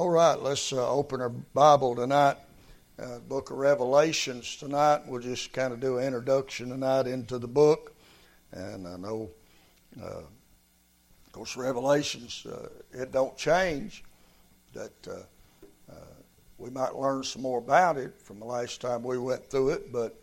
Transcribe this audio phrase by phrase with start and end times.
[0.00, 2.38] All right, let's uh, open our Bible tonight,
[2.98, 5.02] uh, book of Revelations tonight.
[5.06, 7.94] We'll just kind of do an introduction tonight into the book.
[8.50, 9.28] And I know,
[10.02, 14.02] uh, of course, Revelations, uh, it don't change.
[14.72, 16.14] That uh, uh,
[16.56, 19.92] we might learn some more about it from the last time we went through it,
[19.92, 20.18] but,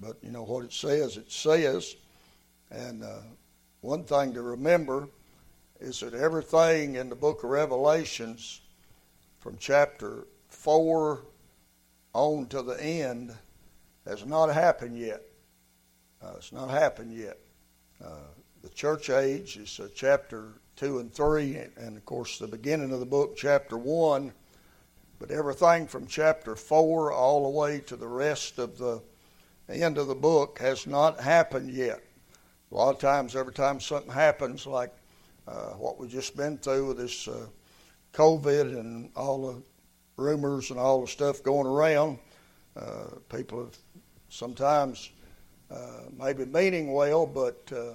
[0.00, 1.94] but you know what it says, it says.
[2.72, 3.04] And
[3.82, 5.06] one thing to remember
[5.78, 8.62] is that everything in the book of Revelations,
[9.44, 11.20] from chapter 4
[12.14, 13.30] on to the end,
[14.06, 15.20] has not happened yet.
[16.22, 17.36] Uh, it's not happened yet.
[18.02, 18.24] Uh,
[18.62, 23.00] the church age is uh, chapter 2 and 3, and of course, the beginning of
[23.00, 24.32] the book, chapter 1.
[25.18, 29.02] But everything from chapter 4 all the way to the rest of the
[29.68, 32.02] end of the book has not happened yet.
[32.72, 34.94] A lot of times, every time something happens, like
[35.46, 37.44] uh, what we've just been through with this uh,
[38.14, 39.62] COVID and all the
[40.16, 42.18] rumors and all the stuff going around.
[42.76, 43.76] Uh, people have
[44.28, 45.10] sometimes
[45.70, 47.94] uh, maybe meaning well, but uh,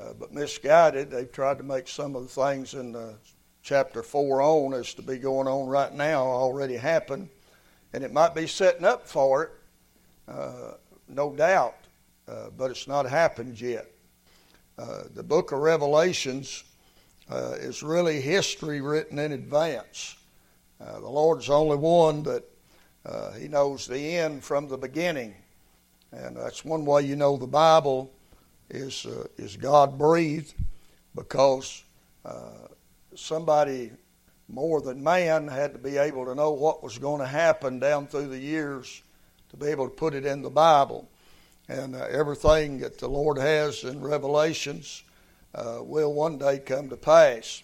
[0.00, 1.10] uh, but misguided.
[1.10, 2.96] They've tried to make some of the things in
[3.62, 7.28] chapter four on as to be going on right now already happen,
[7.92, 9.50] and it might be setting up for it,
[11.08, 11.74] no doubt,
[12.26, 13.90] but it's not happened yet.
[14.76, 16.64] the book of Revelations
[17.30, 20.16] uh, is really history written in advance.
[20.80, 22.44] Uh, the Lord's only one that
[23.04, 25.34] uh, He knows the end from the beginning.
[26.12, 28.10] And that's one way you know the Bible
[28.70, 30.54] is, uh, is God breathed
[31.14, 31.82] because
[32.24, 32.68] uh,
[33.14, 33.90] somebody
[34.48, 38.06] more than man had to be able to know what was going to happen down
[38.06, 39.02] through the years
[39.50, 41.08] to be able to put it in the Bible.
[41.68, 45.02] And uh, everything that the Lord has in Revelations
[45.58, 47.62] uh, will one day come to pass.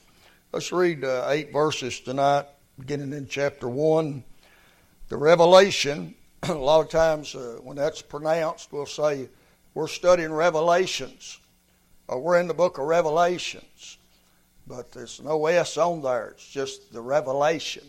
[0.53, 2.47] Let's read uh, eight verses tonight,
[2.79, 4.25] beginning in chapter 1.
[5.09, 9.29] The revelation, a lot of times uh, when that's pronounced, we'll say,
[9.75, 11.39] We're studying Revelations,
[12.09, 13.99] or we're in the book of Revelations.
[14.67, 17.85] But there's no S on there, it's just the revelation.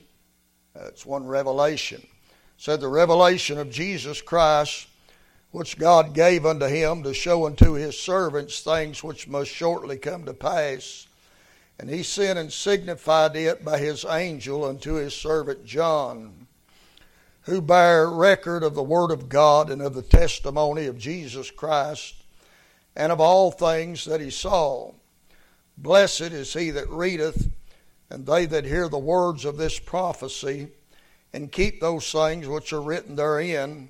[0.76, 2.02] It's one revelation.
[2.02, 2.10] It
[2.58, 4.88] said, The revelation of Jesus Christ
[5.56, 10.26] which God gave unto him to show unto his servants things which must shortly come
[10.26, 11.08] to pass.
[11.80, 16.48] And he sent and signified it by his angel unto his servant John,
[17.44, 22.16] who bare record of the word of God and of the testimony of Jesus Christ,
[22.94, 24.92] and of all things that he saw.
[25.78, 27.50] Blessed is he that readeth,
[28.10, 30.68] and they that hear the words of this prophecy,
[31.32, 33.90] and keep those things which are written therein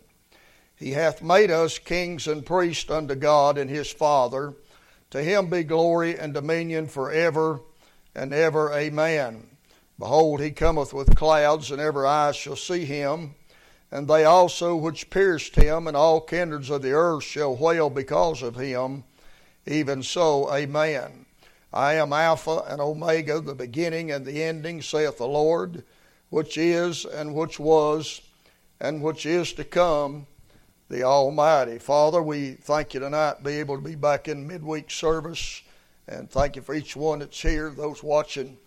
[0.81, 4.55] he hath made us kings and priests unto God and his Father.
[5.11, 7.59] To him be glory and dominion for ever
[8.15, 8.73] and ever.
[8.73, 9.45] Amen.
[9.99, 13.35] Behold, he cometh with clouds, and every eye shall see him,
[13.91, 18.41] and they also which pierced him, and all kindreds of the earth shall wail because
[18.41, 19.03] of him.
[19.67, 21.27] Even so, Amen.
[21.71, 25.83] I am Alpha and Omega, the beginning and the ending, saith the Lord,
[26.31, 28.21] which is, and which was,
[28.79, 30.25] and which is to come
[30.91, 31.79] the Almighty.
[31.79, 35.61] Father, we thank you tonight be able to be back in midweek service,
[36.09, 38.57] and thank you for each one that's here, those watching,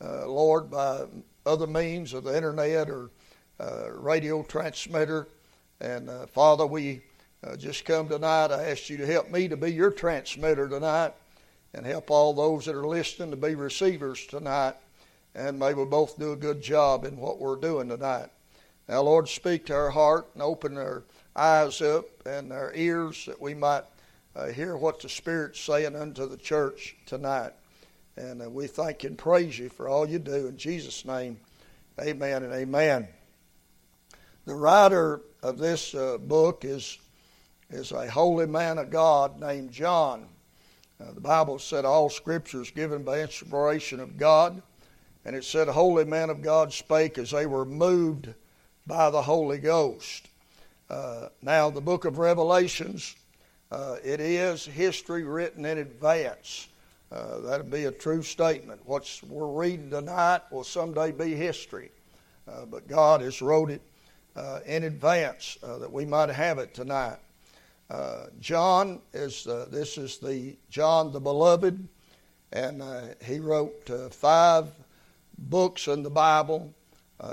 [0.00, 1.06] uh, Lord, by
[1.44, 3.10] other means of the internet or
[3.58, 5.26] uh, radio transmitter.
[5.80, 7.02] And uh, Father, we
[7.42, 8.52] uh, just come tonight.
[8.52, 11.14] I ask you to help me to be your transmitter tonight,
[11.74, 14.76] and help all those that are listening to be receivers tonight.
[15.34, 18.28] And may we both do a good job in what we're doing tonight.
[18.88, 21.02] Now, Lord, speak to our heart and open our
[21.34, 23.84] eyes up and our ears that we might
[24.34, 27.52] uh, hear what the Spirit's saying unto the church tonight.
[28.16, 30.46] And uh, we thank and praise you for all you do.
[30.46, 31.38] In Jesus' name,
[32.00, 33.08] amen and amen.
[34.44, 36.98] The writer of this uh, book is,
[37.70, 40.26] is a holy man of God named John.
[41.00, 44.62] Uh, the Bible said all scripture is given by inspiration of God.
[45.24, 48.34] And it said, Holy man of God spake as they were moved
[48.86, 50.28] by the Holy Ghost.
[50.92, 53.16] Uh, now, the book of Revelations,
[53.70, 56.68] uh, it is history written in advance.
[57.10, 58.78] Uh, that'd be a true statement.
[58.84, 61.90] What we're reading tonight will someday be history.
[62.46, 63.80] Uh, but God has wrote it
[64.36, 67.16] uh, in advance uh, that we might have it tonight.
[68.40, 71.88] John is this is the John the Beloved,
[72.52, 74.66] and he wrote five
[75.38, 76.74] books in the Bible.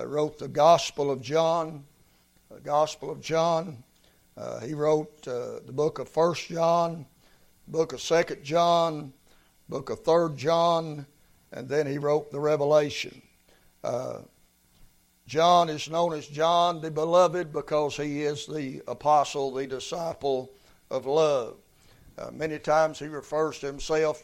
[0.06, 1.86] wrote the Gospel of John,
[2.50, 3.84] the Gospel of John.
[4.64, 7.06] he wrote the book of First John,
[7.68, 9.14] book of Second John,
[9.68, 11.06] book of Third John,
[11.52, 13.22] and then he wrote the Revelation.
[13.84, 14.22] Uh,
[15.28, 20.50] John is known as John the Beloved because he is the apostle, the disciple
[20.90, 21.58] of love.
[22.18, 24.24] Uh, many times he refers to himself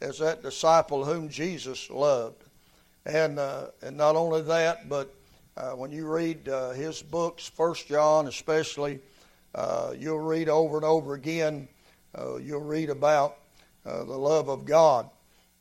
[0.00, 2.44] as that disciple whom Jesus loved.
[3.04, 5.14] And, uh, and not only that, but
[5.58, 9.00] uh, when you read uh, his books, First John especially,
[9.54, 11.68] uh, you'll read over and over again,
[12.40, 13.36] you'll read about
[13.84, 15.08] uh, the love of God.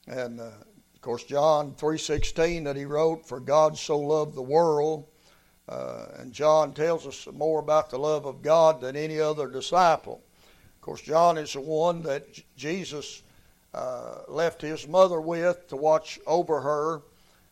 [0.07, 0.51] And uh,
[0.95, 5.05] of course, John 3:16 that he wrote, "For God so loved the world."
[5.69, 10.21] Uh, and John tells us more about the love of God than any other disciple.
[10.75, 13.21] Of course, John is the one that J- Jesus
[13.73, 17.01] uh, left his mother with to watch over her.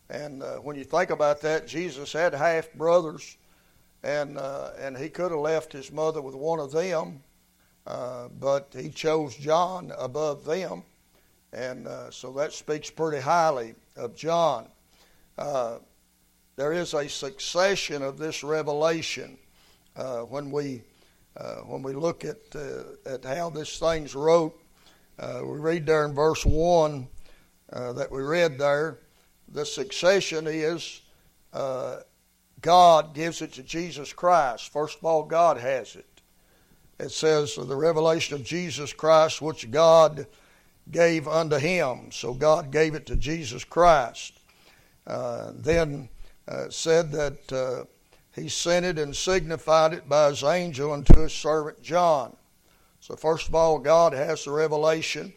[0.10, 3.38] And uh, when you think about that, Jesus had half brothers,
[4.04, 7.24] and uh, and he could have left his mother with one of them,
[7.88, 10.84] uh, but he chose John above them,
[11.54, 14.68] and uh, so that speaks pretty highly of John.
[15.40, 15.80] Uh,
[16.56, 19.38] there is a succession of this revelation
[19.96, 20.84] uh, when we
[21.66, 22.38] when we look at
[23.08, 24.58] at how this thing's wrote.
[25.20, 27.08] we read there in verse one
[27.72, 29.00] that we read there.
[29.50, 31.02] The succession is
[32.62, 34.72] God gives it to Jesus Christ.
[34.72, 36.16] First of all, God has it
[37.00, 40.28] it says the revelation of Jesus Christ, which God
[40.92, 42.12] gave unto him.
[42.12, 44.40] So God gave it to Jesus Christ.
[45.06, 46.10] Uh, then
[46.48, 47.86] uh, said that uh,
[48.34, 52.36] he sent it and signified it by his angel unto his servant John.
[53.02, 55.32] So, first of all, God has the revelation.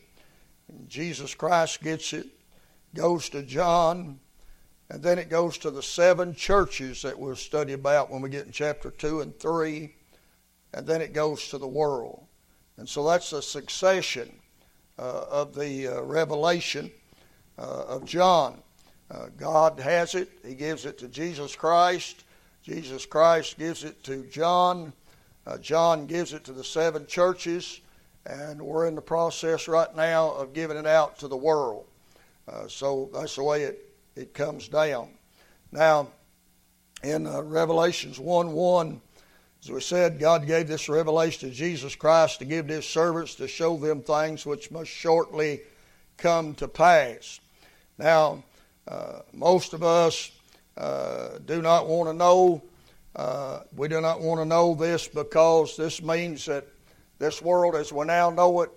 [0.86, 2.26] Jesus Christ gets it,
[2.94, 4.20] goes to John,
[4.90, 8.46] and then it goes to the seven churches that we'll study about when we get
[8.46, 9.94] in chapter 2 and 3
[10.74, 12.24] and then it goes to the world.
[12.76, 14.32] And so that's a succession
[14.98, 16.90] uh, of the uh, revelation
[17.58, 18.62] uh, of John.
[19.10, 22.24] Uh, God has it, He gives it to Jesus Christ.
[22.62, 24.92] Jesus Christ gives it to John.
[25.46, 27.80] Uh, John gives it to the seven churches.
[28.26, 31.86] And we're in the process right now of giving it out to the world.
[32.48, 35.10] Uh, so that's the way it, it comes down.
[35.70, 36.08] Now,
[37.02, 39.00] in Revelations 1 1,
[39.62, 43.34] as we said, God gave this revelation to Jesus Christ to give to his servants
[43.36, 45.60] to show them things which must shortly
[46.16, 47.40] come to pass.
[47.98, 48.44] Now,
[48.86, 50.30] uh, most of us
[50.76, 52.62] uh, do not want to know.
[53.16, 56.66] Uh, we do not want to know this because this means that
[57.18, 58.70] this world as we now know it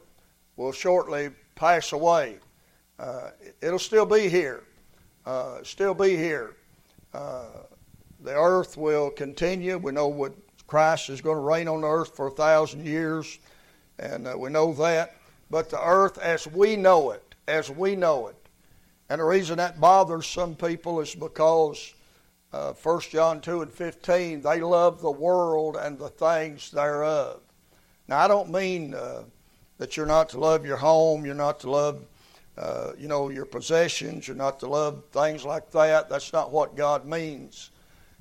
[0.57, 2.39] will shortly pass away.
[3.01, 3.31] Uh,
[3.61, 4.63] it'll still be here.
[5.25, 6.55] Uh, still be here.
[7.15, 7.45] Uh,
[8.23, 9.79] the earth will continue.
[9.79, 10.33] We know what
[10.67, 13.39] Christ is going to reign on the earth for a thousand years,
[13.97, 15.15] and uh, we know that.
[15.49, 18.35] But the earth as we know it, as we know it,
[19.09, 21.95] and the reason that bothers some people is because
[22.53, 27.39] uh, 1 John 2 and 15, they love the world and the things thereof.
[28.07, 29.23] Now, I don't mean uh,
[29.79, 32.05] that you're not to love your home, you're not to love,
[32.61, 36.09] uh, you know, your possessions, you're not to love things like that.
[36.09, 37.71] That's not what God means.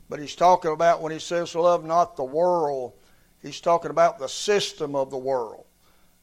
[0.09, 2.95] But he's talking about when he says love not the world,
[3.43, 5.67] he's talking about the system of the world.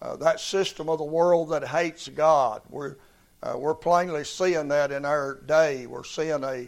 [0.02, 2.64] Uh, that system of the world that hates God.
[2.70, 2.96] We're,
[3.44, 5.86] uh, we're plainly seeing that in our day.
[5.86, 6.68] We're seeing a,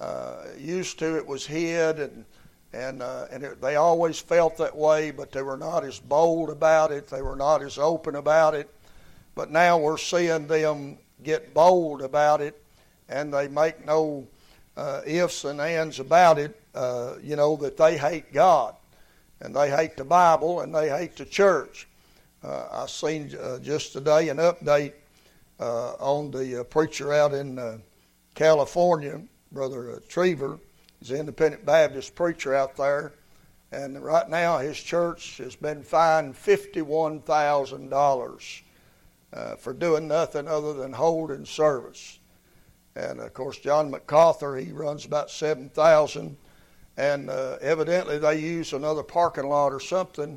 [0.00, 2.24] uh, used to it was hid and,
[2.72, 6.50] and, uh, and it, they always felt that way, but they were not as bold
[6.50, 7.06] about it.
[7.06, 8.68] They were not as open about it.
[9.38, 12.60] But now we're seeing them get bold about it
[13.08, 14.26] and they make no
[14.76, 18.74] uh, ifs and ands about it, uh, you know, that they hate God
[19.40, 21.86] and they hate the Bible and they hate the church.
[22.42, 24.94] Uh, I seen uh, just today an update
[25.60, 27.80] uh, on the uh, preacher out in
[28.34, 30.58] California, Brother Trevor.
[30.98, 33.12] He's an independent Baptist preacher out there.
[33.70, 38.62] And right now, his church has been fined $51,000
[39.58, 42.18] for doing nothing other than holding service.
[42.96, 46.36] And of course, John MacArthur, he runs about 7,000.
[46.96, 50.36] And uh, evidently, they use another parking lot or something,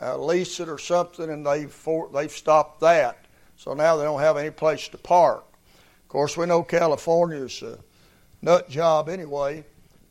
[0.00, 3.24] uh, lease it or something, and they've, for, they've stopped that.
[3.56, 5.44] So now they don't have any place to park.
[6.02, 7.78] Of course, we know California's a
[8.42, 9.64] nut job anyway,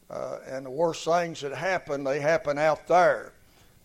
[0.09, 3.33] uh, and the worst things that happen, they happen out there.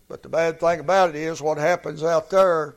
[0.08, 2.76] But the bad thing about it is what happens out there,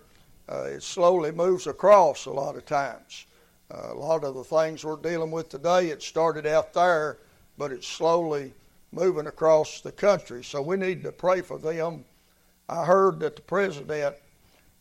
[0.50, 3.25] uh, it slowly moves across a lot of times.
[3.73, 7.17] Uh, a lot of the things we're dealing with today, it started out there,
[7.57, 8.53] but it's slowly
[8.91, 10.43] moving across the country.
[10.43, 12.05] So we need to pray for them.
[12.69, 14.15] I heard that the president,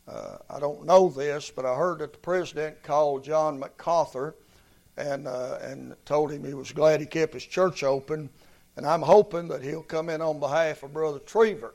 [0.07, 4.35] uh, I don't know this, but I heard that the president called John MacArthur
[4.95, 8.29] and uh, and told him he was glad he kept his church open,
[8.77, 11.71] and I'm hoping that he'll come in on behalf of Brother Triever.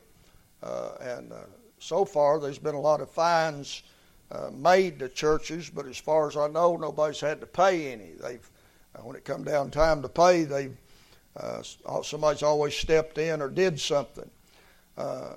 [0.61, 1.41] Uh, and uh,
[1.79, 3.83] so far, there's been a lot of fines
[4.31, 8.11] uh, made to churches, but as far as I know, nobody's had to pay any.
[8.21, 8.49] They've
[8.95, 10.69] uh, when it come down time to pay, they
[11.37, 11.61] uh,
[12.03, 14.29] somebody's always stepped in or did something.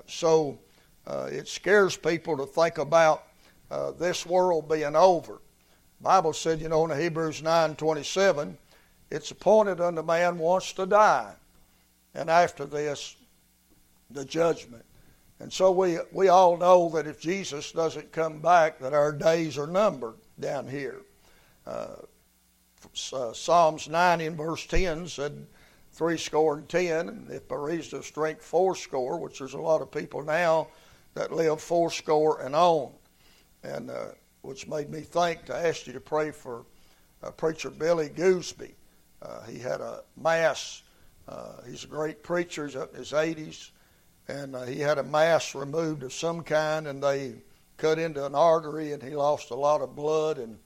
[0.07, 0.59] so
[1.07, 3.25] it scares people to think about
[3.99, 5.41] this world being over.
[6.03, 8.57] Bible said, you know, in Hebrews 9:27,
[9.11, 11.35] it's appointed unto man once to die,
[12.15, 13.15] and after this,
[14.11, 14.85] the judgment.
[15.43, 19.59] And so we we all know that if Jesus doesn't come back, that our days
[19.59, 21.03] are numbered down here.
[21.67, 21.97] Uh,
[23.13, 25.47] uh, Psalms 9 in verse 10 said,
[25.93, 29.61] three score and ten, and if by reason of strength four score, which there's a
[29.61, 30.69] lot of people now
[31.15, 32.93] that live four score and on.
[33.63, 34.07] And uh,
[34.41, 36.65] which made me think to ask you to pray for
[37.23, 38.73] uh, preacher Billy Gooseby.
[39.21, 40.83] Uh, he had a mass.
[41.29, 42.67] Uh, he's a great preacher.
[42.67, 43.71] He's up in his 80s,
[44.29, 47.35] and uh, he had a mass removed of some kind, and they
[47.77, 50.59] cut into an artery, and he lost a lot of blood, and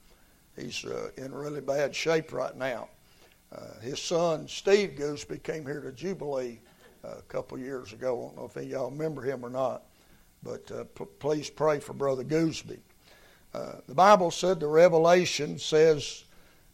[0.57, 2.89] he's uh, in really bad shape right now.
[3.55, 6.59] Uh, his son Steve Gooseby came here to Jubilee
[7.05, 8.19] a couple years ago.
[8.19, 9.85] I don't know if any of y'all remember him or not,
[10.43, 12.79] but p- please pray for Brother Gooseby.
[13.55, 16.25] Uh, the Bible said the Revelation says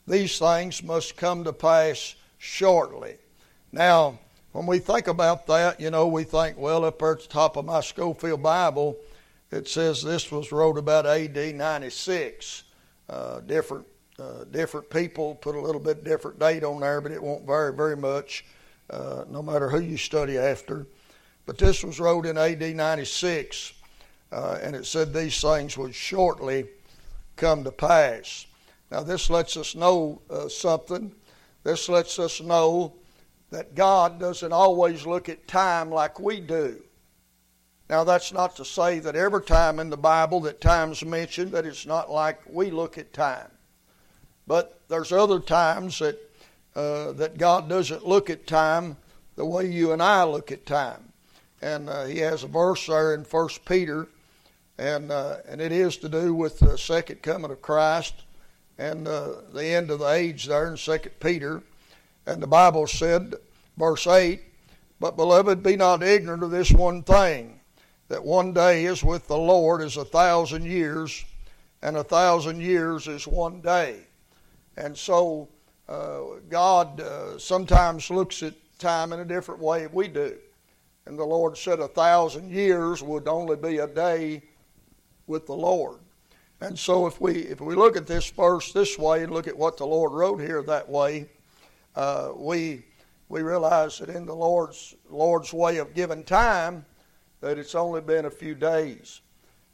[0.09, 3.17] these things must come to pass shortly.
[3.71, 4.19] Now,
[4.53, 7.57] when we think about that, you know, we think, well, up there at the top
[7.57, 8.97] of my Scofield Bible,
[9.51, 12.65] it says this was wrote about AD 96.
[13.09, 13.87] Uh, different
[14.19, 17.73] uh, different people put a little bit different date on there, but it won't vary
[17.73, 18.45] very much,
[18.91, 20.87] uh, no matter who you study after.
[21.45, 23.73] But this was wrote in AD 96
[24.33, 26.67] uh, and it said these things would shortly
[27.37, 28.47] come to pass.
[28.91, 31.13] Now, this lets us know uh, something.
[31.65, 32.95] This lets us know
[33.53, 36.83] that God doesn't always look at time like we do.
[37.89, 41.67] Now, that's not to say that every time in the Bible that time's mentioned that
[41.67, 43.51] it's not like we look at time.
[44.47, 46.19] But there's other times that
[46.75, 48.97] uh, that God doesn't look at time
[49.37, 51.13] the way you and I look at time.
[51.61, 54.09] And uh, he has a verse there in First Peter
[54.79, 58.15] and uh, and it is to do with the second coming of Christ
[58.79, 61.63] and uh, the end of the age there in Second Peter,
[62.27, 63.35] and the Bible said,
[63.77, 64.43] verse eight,
[65.01, 67.61] but beloved, be not ignorant of this one thing,
[68.09, 71.25] that one day is with the Lord as a thousand years,
[71.83, 74.01] and a thousand years is one day,
[74.77, 75.49] and so
[75.89, 80.37] uh, God uh, sometimes looks at time in a different way we do.
[81.07, 84.43] And the Lord said a thousand years would only be a day
[85.27, 85.99] with the Lord.
[86.61, 89.57] And so if we if we look at this verse this way and look at
[89.57, 91.29] what the Lord wrote here that way,
[91.95, 92.85] uh, we
[93.29, 96.85] we realize that in the Lord's Lord's way of giving time,
[97.41, 99.21] that it's only been a few days.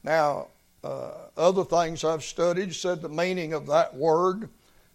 [0.05, 0.49] Now,
[0.85, 4.49] uh, other things I've studied said the meaning of that word,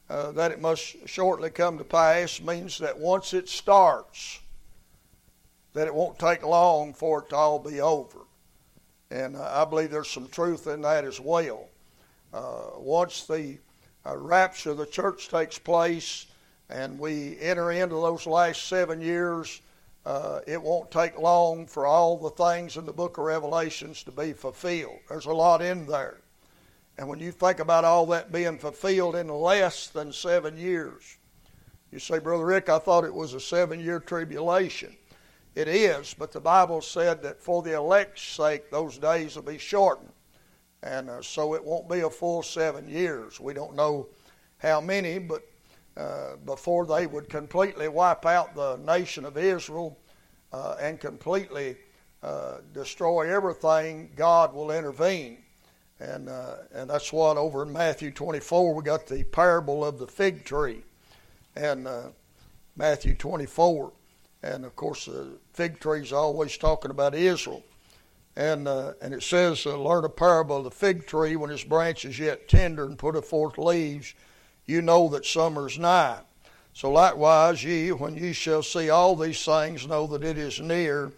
[0.09, 4.39] uh, that it must shortly come to pass, means that once it starts,
[5.73, 8.19] that it won't take long for it to all be over.
[9.11, 11.67] And uh, I believe there's some truth in that as well.
[12.33, 13.57] Uh, once the
[14.05, 16.25] uh, rapture of the church takes place
[16.73, 19.61] and we enter into those last seven years,
[20.07, 24.11] uh, it won't take long for all the things in the book of Revelations to
[24.11, 24.97] be fulfilled.
[25.07, 26.17] There's a lot in there.
[26.97, 31.17] And when you think about all that being fulfilled in less than seven years,
[31.91, 34.95] you say, Brother Rick, I thought it was a seven year tribulation.
[35.53, 39.59] It is, but the Bible said that for the elect's sake, those days will be
[39.59, 40.09] shortened.
[40.81, 43.39] And uh, so it won't be a full seven years.
[43.39, 44.07] We don't know
[44.57, 45.43] how many, but
[45.95, 49.97] uh, before they would completely wipe out the nation of Israel
[50.51, 51.77] uh, and completely
[52.21, 55.37] uh, destroy everything, God will intervene.
[55.99, 60.07] And, uh, and that's what over in Matthew 24 we got the parable of the
[60.07, 60.83] fig tree.
[61.55, 61.87] And
[62.75, 63.91] Matthew 24.
[64.41, 67.63] And of course, the fig tree is always talking about Israel.
[68.35, 71.63] And, uh, and it says, uh, Learn a parable of the fig tree when its
[71.63, 74.15] branch is yet tender and putteth forth leaves.
[74.65, 76.21] You know that summer's nigh.
[76.73, 81.11] So likewise, ye, when ye shall see all these things, know that it is near,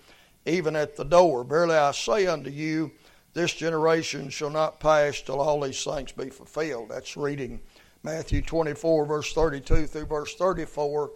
[0.45, 1.43] even at the door.
[1.43, 2.91] Verily I say unto you,
[3.33, 6.89] this generation shall not pass till all these things be fulfilled.
[6.89, 7.61] That's reading
[8.03, 11.11] Matthew 24, verse 32 through verse 34.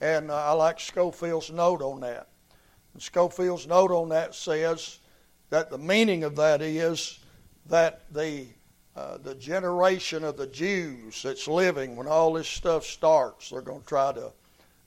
[0.00, 2.28] And uh, I like Scofield's note on that.
[2.94, 4.98] And Scofield's note on that says
[5.50, 7.20] that the meaning of that is
[7.66, 8.46] that the
[8.94, 13.80] uh, the generation of the Jews that's living when all this stuff starts, they're going
[13.80, 14.30] to try to,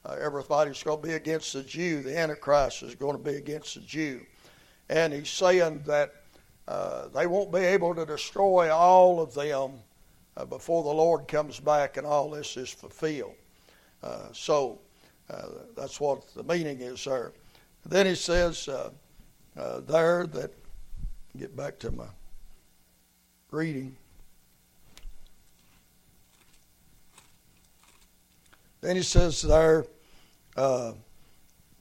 [0.06, 2.04] uh, everybody's going to be against the Jew.
[2.04, 4.22] The Antichrist is going to be against the Jew.
[4.90, 6.14] And he's saying that
[6.68, 9.80] uh, they won't be able to destroy all of them
[10.38, 13.34] uh, before the Lord comes back and all this is fulfilled.
[14.04, 14.80] Uh, so
[15.76, 17.34] that's what the meaning is there.
[17.88, 18.70] Then he says
[19.56, 20.52] there that,
[21.36, 22.06] get back to my
[23.56, 23.96] reading.
[28.82, 29.86] Then he says there
[30.58, 30.92] uh,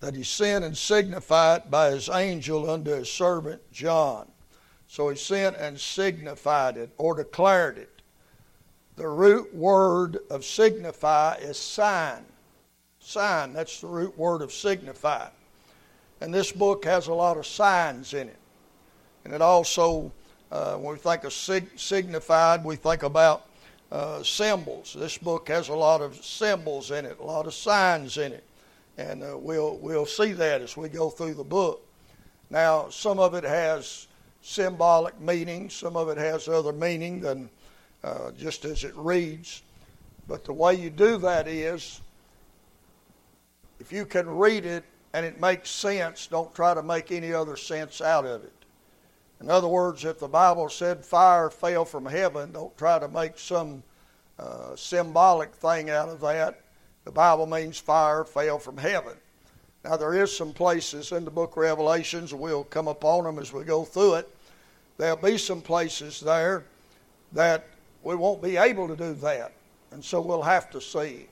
[0.00, 4.26] that he sent and signified by his angel unto his servant John.
[4.86, 7.90] So he sent and signified it or declared it.
[8.96, 12.24] The root word of signify is sign.
[13.00, 15.28] Sign, that's the root word of signify.
[16.20, 18.38] And this book has a lot of signs in it.
[19.24, 20.12] And it also
[20.54, 23.48] uh, when we think of sig- signified, we think about
[23.90, 24.96] uh, symbols.
[24.96, 28.44] This book has a lot of symbols in it, a lot of signs in it,
[28.96, 31.84] and uh, we'll we'll see that as we go through the book.
[32.50, 34.06] Now, some of it has
[34.42, 37.50] symbolic meaning, some of it has other meaning than
[38.04, 39.62] uh, just as it reads.
[40.28, 42.00] But the way you do that is,
[43.80, 44.84] if you can read it
[45.14, 48.63] and it makes sense, don't try to make any other sense out of it.
[49.44, 53.38] In other words, if the Bible said fire fell from heaven, don't try to make
[53.38, 53.82] some
[54.38, 56.62] uh, symbolic thing out of that.
[57.04, 59.12] The Bible means fire fell from heaven.
[59.84, 63.52] Now, there is some places in the book of Revelations, we'll come upon them as
[63.52, 64.34] we go through it.
[64.96, 66.64] There'll be some places there
[67.32, 67.66] that
[68.02, 69.52] we won't be able to do that.
[69.90, 71.26] And so we'll have to see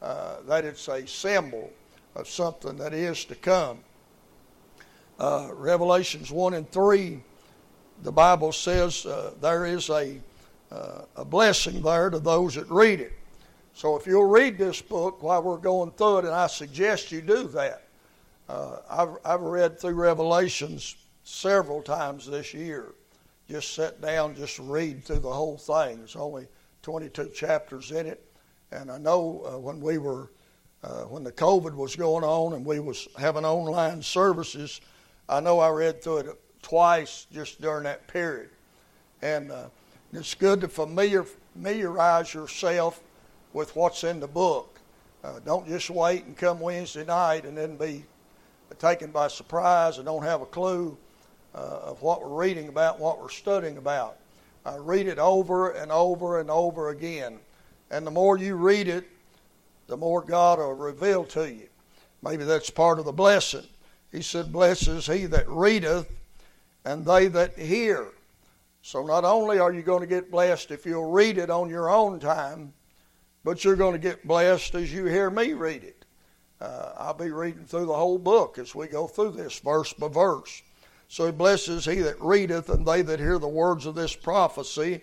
[0.00, 1.70] uh, that it's a symbol
[2.14, 3.80] of something that is to come.
[5.18, 7.24] Uh, Revelations 1 and 3
[8.02, 10.18] the Bible says uh, there is a,
[10.70, 13.12] uh, a blessing there to those that read it.
[13.74, 17.20] So if you'll read this book while we're going through it, and I suggest you
[17.20, 17.84] do that.
[18.48, 22.94] Uh, I've, I've read through Revelations several times this year.
[23.48, 25.98] Just sit down, just read through the whole thing.
[25.98, 26.46] There's only
[26.82, 28.24] 22 chapters in it.
[28.72, 30.30] And I know uh, when we were,
[30.82, 34.80] uh, when the COVID was going on and we was having online services,
[35.28, 38.50] I know I read through it twice just during that period.
[39.22, 39.68] And uh,
[40.12, 43.00] it's good to familiar, familiarize yourself
[43.54, 44.78] with what's in the book.
[45.24, 48.04] Uh, don't just wait and come Wednesday night and then be
[48.78, 50.96] taken by surprise and don't have a clue
[51.54, 54.18] uh, of what we're reading about, what we're studying about.
[54.66, 57.38] Uh, read it over and over and over again.
[57.90, 59.08] And the more you read it,
[59.86, 61.68] the more God will reveal to you.
[62.22, 63.66] Maybe that's part of the blessing.
[64.12, 66.06] He said, Blessed is he that readeth
[66.88, 68.12] and they that hear.
[68.80, 71.90] So not only are you going to get blessed if you'll read it on your
[71.90, 72.72] own time,
[73.44, 76.06] but you're going to get blessed as you hear me read it.
[76.62, 80.08] Uh, I'll be reading through the whole book as we go through this verse by
[80.08, 80.62] verse.
[81.08, 85.02] So he blesses he that readeth and they that hear the words of this prophecy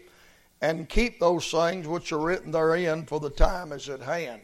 [0.61, 4.41] and keep those things which are written therein, for the time is at hand.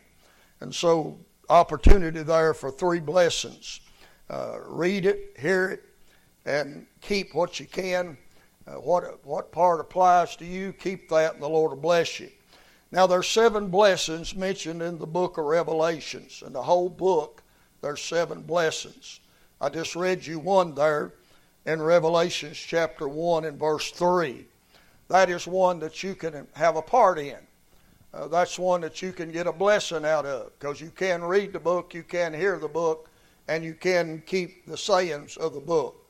[0.59, 1.17] And so,
[1.49, 3.81] opportunity there for three blessings
[4.29, 5.83] uh, read it, hear it,
[6.45, 8.17] and keep what you can.
[8.67, 12.29] Uh, what, what part applies to you, keep that, and the Lord will bless you.
[12.91, 16.43] Now, there's seven blessings mentioned in the book of Revelations.
[16.45, 17.41] In the whole book,
[17.81, 19.19] there's seven blessings.
[19.59, 21.13] I just read you one there
[21.65, 24.45] in Revelations chapter 1 and verse 3.
[25.07, 27.37] That is one that you can have a part in.
[28.13, 31.53] Uh, that's one that you can get a blessing out of because you can read
[31.53, 33.09] the book, you can hear the book,
[33.47, 36.00] and you can keep the sayings of the book.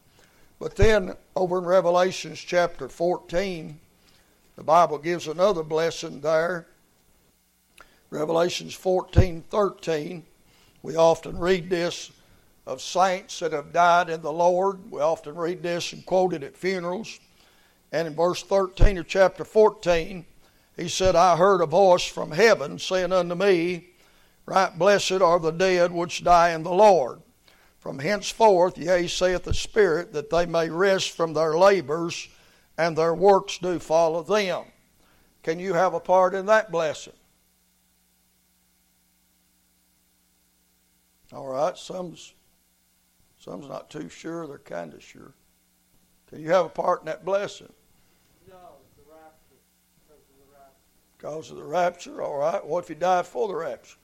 [0.61, 3.79] But then over in Revelations chapter 14,
[4.55, 6.67] the Bible gives another blessing there.
[8.11, 10.23] Revelations 14 13.
[10.83, 12.11] We often read this
[12.67, 14.91] of saints that have died in the Lord.
[14.91, 17.19] We often read this and quote it at funerals.
[17.91, 20.23] And in verse 13 of chapter 14,
[20.77, 23.87] he said, I heard a voice from heaven saying unto me,
[24.45, 27.19] Right blessed are the dead which die in the Lord.
[27.81, 32.29] From henceforth, yea, saith the Spirit, that they may rest from their labors,
[32.77, 34.65] and their works do follow them.
[35.41, 37.13] Can you have a part in that blessing?
[41.33, 42.35] All right, some's
[43.39, 45.33] some's not too sure, they're kind of sure.
[46.29, 47.73] Can you have a part in that blessing?
[48.47, 49.57] No, the rapture.
[50.07, 51.17] Because of the rapture.
[51.17, 52.63] Because of the rapture, all right.
[52.63, 53.97] What if you die for the rapture?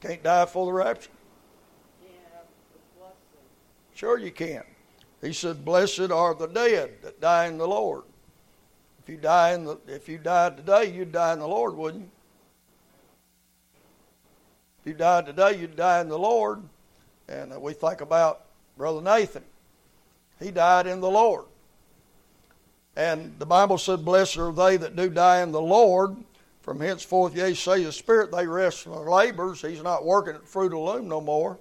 [0.00, 1.10] Can't die for the rapture?
[3.94, 4.62] Sure you can.
[5.20, 8.04] He said, Blessed are the dead that die in the Lord.
[9.02, 12.04] If you die in the if you died today, you'd die in the Lord, wouldn't
[12.04, 12.10] you?
[14.80, 16.62] If you died today, you'd die in the Lord.
[17.28, 18.46] And uh, we think about
[18.78, 19.44] Brother Nathan.
[20.38, 21.44] He died in the Lord.
[22.96, 26.16] And the Bible said, Blessed are they that do die in the Lord.
[26.62, 29.62] From henceforth, yea, say the Spirit, they rest from their labors.
[29.62, 31.58] He's not working at Fruit of Loom no more.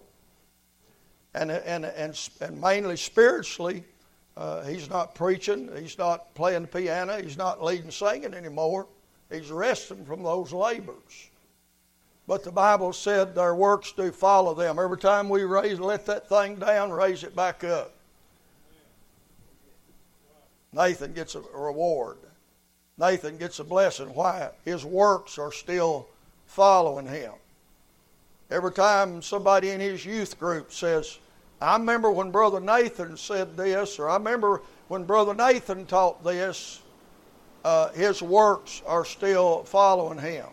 [1.34, 3.84] And, and, and, and mainly spiritually,
[4.36, 5.70] uh, he's not preaching.
[5.78, 7.22] He's not playing the piano.
[7.22, 8.88] He's not leading singing anymore.
[9.32, 11.30] He's resting from those labors.
[12.28, 14.80] But the Bible said their works do follow them.
[14.80, 17.94] Every time we raise, let that thing down, raise it back up.
[20.72, 22.18] Nathan gets a reward.
[23.00, 24.14] Nathan gets a blessing.
[24.14, 24.50] Why?
[24.66, 26.08] His works are still
[26.48, 27.32] following him.
[28.52, 31.20] Every time somebody in his youth group says,
[31.62, 36.82] I remember when Brother Nathan said this, or I remember when Brother Nathan taught this,
[37.64, 40.48] uh, his works are still following him.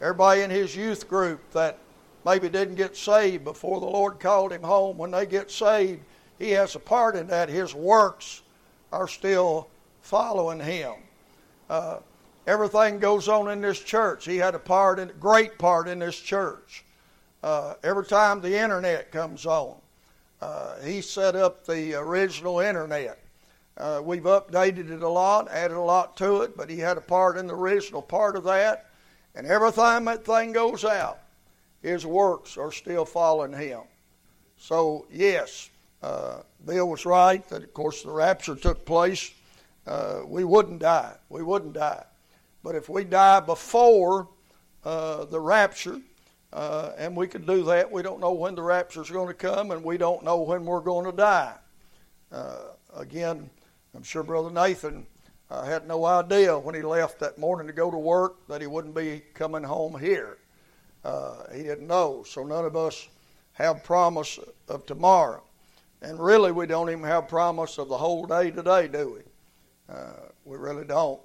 [0.00, 1.78] Everybody in his youth group that
[2.24, 6.02] maybe didn't get saved before the Lord called him home, when they get saved,
[6.38, 7.48] he has a part in that.
[7.48, 8.42] His works
[8.92, 9.68] are still
[10.02, 10.94] following him.
[11.70, 12.00] Uh,
[12.48, 14.24] everything goes on in this church.
[14.24, 16.84] He had a part, in, great part in this church.
[17.44, 19.76] Uh, every time the internet comes on,
[20.42, 23.20] uh, he set up the original internet.
[23.76, 27.00] Uh, we've updated it a lot, added a lot to it, but he had a
[27.00, 28.90] part in the original part of that.
[29.36, 31.20] And every time that thing goes out,
[31.82, 33.82] his works are still following him.
[34.58, 35.70] So, yes,
[36.02, 39.30] uh, Bill was right that, of course, the rapture took place
[39.86, 41.14] uh, we wouldn't die.
[41.28, 42.04] We wouldn't die.
[42.62, 44.28] But if we die before
[44.84, 46.00] uh, the rapture,
[46.52, 49.34] uh, and we could do that, we don't know when the rapture is going to
[49.34, 51.54] come, and we don't know when we're going to die.
[52.30, 52.56] Uh,
[52.96, 53.48] again,
[53.94, 55.06] I'm sure Brother Nathan
[55.50, 58.66] uh, had no idea when he left that morning to go to work that he
[58.66, 60.38] wouldn't be coming home here.
[61.04, 62.22] Uh, he didn't know.
[62.26, 63.08] So none of us
[63.52, 64.38] have promise
[64.68, 65.42] of tomorrow.
[66.02, 69.29] And really, we don't even have promise of the whole day today, do we?
[69.90, 70.12] Uh,
[70.44, 71.20] we really don't.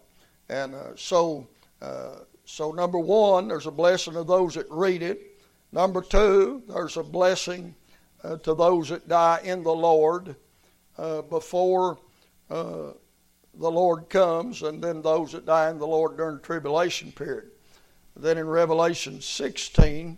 [0.50, 1.48] And uh, so,
[1.82, 5.40] uh, so number one, there's a blessing of those that read it.
[5.72, 7.76] Number two, there's a blessing
[8.24, 10.36] uh, to those that die in the Lord
[10.98, 12.00] uh, before
[12.50, 12.92] uh,
[13.54, 17.52] the Lord comes, and then those that die in the Lord during the tribulation period.
[18.16, 20.18] Then in Revelation 16,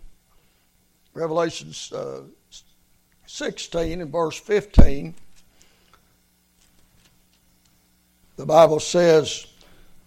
[1.14, 1.72] Revelation
[3.26, 5.14] 16 and verse 15.
[8.38, 9.46] The Bible says,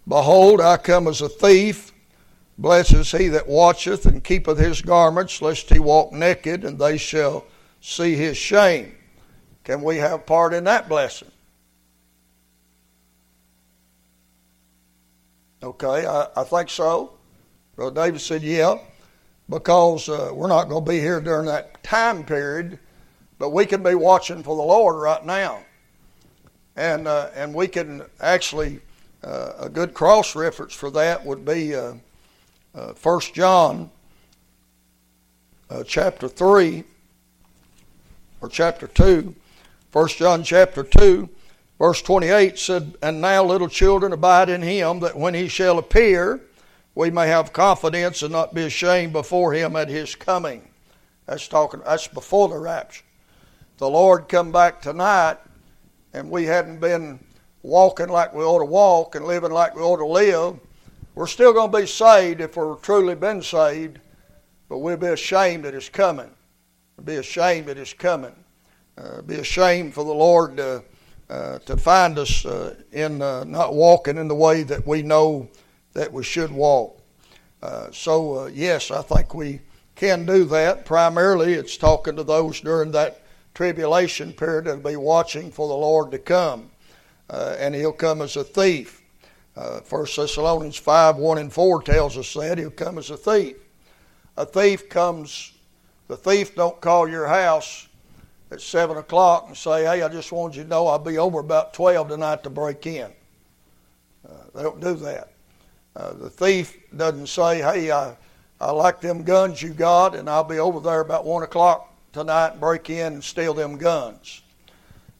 [0.08, 1.92] Behold, I come as a thief.
[2.56, 6.96] Blessed is he that watcheth and keepeth his garments, lest he walk naked, and they
[6.96, 7.44] shall
[7.82, 8.94] see his shame.
[9.64, 11.30] Can we have part in that blessing?
[15.62, 17.12] Okay, I, I think so.
[17.76, 18.78] Brother David said, yeah,
[19.50, 22.78] because uh, we're not going to be here during that time period,
[23.38, 25.62] but we can be watching for the Lord right now.
[26.76, 28.80] And, uh, and we can actually,
[29.22, 31.94] uh, a good cross reference for that would be uh,
[32.72, 33.90] 1 uh, John
[35.68, 36.84] uh, chapter 3
[38.40, 39.34] or chapter 2.
[39.92, 41.28] 1 John chapter 2,
[41.78, 46.40] verse 28 said, And now, little children, abide in him, that when he shall appear,
[46.94, 50.62] we may have confidence and not be ashamed before him at his coming.
[51.26, 53.04] That's talking that's before the rapture.
[53.76, 55.36] The Lord come back tonight
[56.12, 57.18] and we hadn't been
[57.62, 60.58] walking like we ought to walk and living like we ought to live,
[61.14, 63.98] we're still going to be saved if we're truly been saved,
[64.68, 66.30] but we'll be ashamed that it's coming.
[66.96, 68.34] We'll be ashamed that it's coming.
[68.96, 70.82] Uh, be ashamed for the Lord to,
[71.30, 75.48] uh, to find us uh, in uh, not walking in the way that we know
[75.92, 76.98] that we should walk.
[77.62, 79.60] Uh, so, uh, yes, I think we
[79.94, 80.84] can do that.
[80.84, 83.21] Primarily, it's talking to those during that
[83.54, 86.70] tribulation period and be watching for the Lord to come.
[87.30, 89.02] Uh, and he'll come as a thief.
[89.56, 93.56] Uh, 1 Thessalonians 5 1 and 4 tells us that he'll come as a thief.
[94.36, 95.52] A thief comes
[96.08, 97.88] The thief don't call your house
[98.50, 101.40] at 7 o'clock and say, hey, I just wanted you to know I'll be over
[101.40, 103.10] about 12 tonight to break in.
[104.28, 105.32] Uh, they don't do that.
[105.94, 108.16] Uh, the thief doesn't say, hey, I,
[108.60, 112.60] I like them guns you got, and I'll be over there about 1 o'clock tonight
[112.60, 114.42] break in and steal them guns.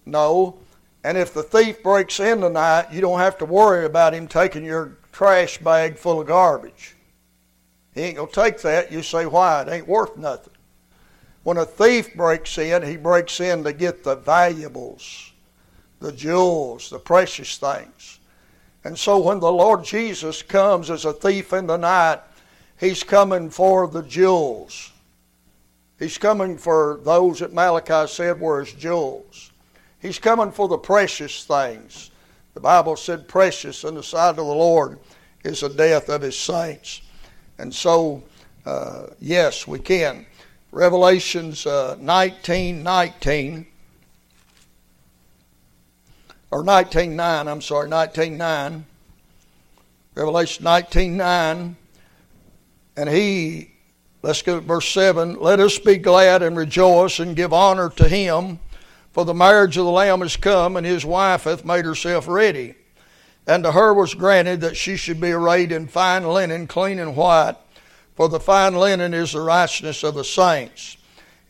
[0.07, 0.59] No.
[1.05, 4.65] And if the thief breaks in tonight, you don't have to worry about him taking
[4.65, 6.95] your trash bag full of garbage.
[7.95, 8.93] He ain't going to take that.
[8.93, 9.63] You say, why?
[9.63, 10.55] It ain't worth nothing.
[11.43, 15.33] When a thief breaks in, he breaks in to get the valuables,
[15.99, 18.21] the jewels, the precious things.
[18.85, 22.21] And so when the Lord Jesus comes as a thief in the night,
[22.79, 24.92] he's coming for the jewels.
[26.03, 29.53] He's coming for those that Malachi said were his jewels.
[30.01, 32.11] He's coming for the precious things.
[32.55, 34.99] The Bible said, precious in the sight of the Lord
[35.45, 37.03] is the death of his saints.
[37.59, 38.25] And so,
[38.67, 40.27] uh, yes, we can.
[40.73, 43.67] Revelations uh, 19 19,
[46.51, 48.87] or 19 9, I'm sorry, 19 9.
[50.17, 51.77] Revelation 19 9.
[52.97, 53.72] And he,
[54.23, 58.09] let's go to verse 7 let us be glad and rejoice and give honor to
[58.09, 58.59] him,
[59.13, 62.75] for the marriage of the Lamb is come, and his wife hath made herself ready.
[63.47, 67.17] And to her was granted that she should be arrayed in fine linen, clean and
[67.17, 67.57] white,
[68.15, 70.97] for the fine linen is the righteousness of the saints.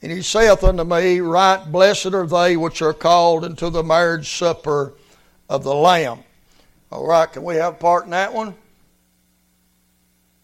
[0.00, 4.28] And he saith unto me, Right blessed are they which are called into the marriage
[4.30, 4.94] supper
[5.48, 6.24] of the Lamb.
[6.90, 8.54] All right, can we have part in that one?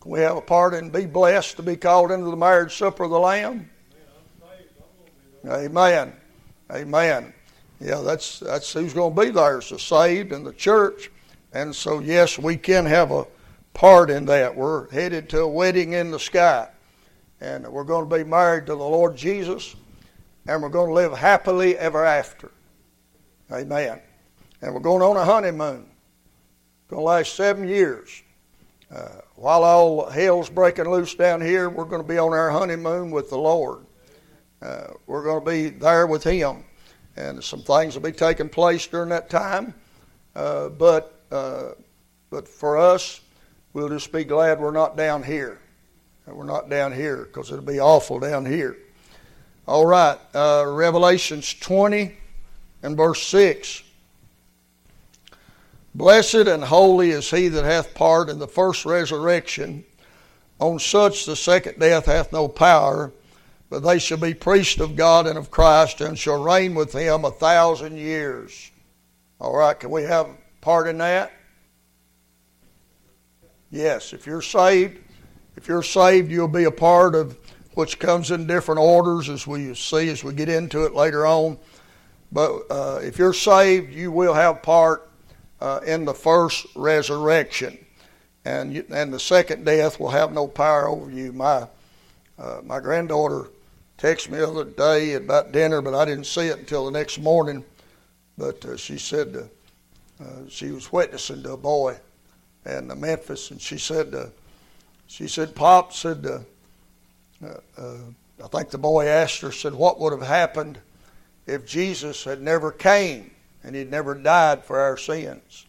[0.09, 3.11] We have a part in be blessed to be called into the marriage supper of
[3.11, 3.68] the Lamb?
[5.47, 6.14] Amen.
[6.73, 7.35] Amen.
[7.79, 11.11] Yeah, that's that's who's going to be there is the saved and the church.
[11.53, 13.27] And so, yes, we can have a
[13.75, 14.57] part in that.
[14.57, 16.71] We're headed to a wedding in the sky.
[17.42, 19.77] And we're going to be married to the Lord Jesus.
[20.47, 22.51] And we're going to live happily ever after.
[23.53, 24.01] Amen.
[24.62, 25.85] And we're going on a honeymoon.
[25.85, 28.23] It's going to last seven years.
[28.90, 33.12] Uh, while all hell's breaking loose down here, we're going to be on our honeymoon
[33.12, 33.87] with the Lord.
[34.61, 36.64] Uh, we're going to be there with Him.
[37.16, 39.74] And some things will be taking place during that time.
[40.35, 41.70] Uh, but uh,
[42.31, 43.20] but for us,
[43.72, 45.61] we'll just be glad we're not down here.
[46.27, 48.77] We're not down here because it'll be awful down here.
[49.66, 52.16] All right, uh, Revelations 20
[52.83, 53.83] and verse 6.
[55.98, 59.84] Blessed and holy is he that hath part in the first resurrection.
[60.61, 63.12] On such the second death hath no power,
[63.68, 67.24] but they shall be priests of God and of Christ and shall reign with him
[67.24, 68.70] a thousand years.
[69.40, 70.28] All right, can we have
[70.61, 71.32] part in that?
[73.72, 75.00] Yes, if you're saved,
[75.56, 77.37] if you're saved, you'll be a part of
[77.74, 81.58] which comes in different orders as we see as we get into it later on.
[82.30, 85.08] But uh, if you're saved, you will have part
[85.61, 87.79] uh, in the first resurrection,
[88.44, 91.33] and you, and the second death will have no power over you.
[91.33, 91.68] My
[92.38, 93.51] uh, my granddaughter
[93.99, 97.18] texted me the other day about dinner, but I didn't see it until the next
[97.18, 97.64] morning.
[98.37, 101.99] But uh, she said uh, uh, she was witnessing to a boy
[102.64, 104.27] in Memphis, and she said, uh,
[105.07, 106.44] she said, Pop said,
[107.42, 110.79] I think the boy asked her, said, what would have happened
[111.47, 113.31] if Jesus had never came
[113.62, 115.66] and he'd never died for our sins?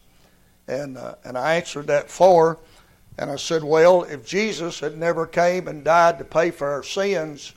[0.68, 2.58] And uh, and I answered that for
[3.20, 6.82] and I said, well, if Jesus had never came and died to pay for our
[6.82, 7.52] sins,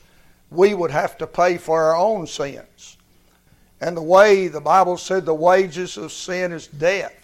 [0.50, 2.98] we would have to pay for our own sins.
[3.80, 7.14] And the way the Bible said the wages of sin is death.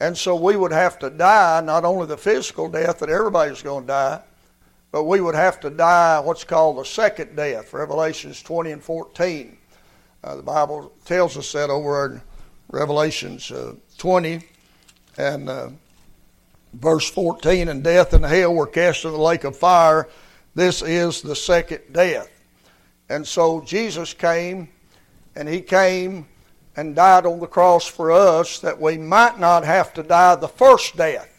[0.00, 3.84] And so we would have to die, not only the physical death that everybody's going
[3.84, 4.22] to die,
[4.90, 9.56] but we would have to die what's called the second death, Revelations 20 and 14.
[10.24, 12.22] Uh, the Bible tells us that over in
[12.70, 14.40] Revelations uh, 20
[15.18, 15.68] and uh,
[16.72, 17.68] verse 14.
[17.68, 20.08] And death and hell were cast into the lake of fire.
[20.54, 22.30] This is the second death.
[23.10, 24.70] And so Jesus came
[25.36, 26.26] and he came
[26.74, 30.48] and died on the cross for us that we might not have to die the
[30.48, 31.30] first death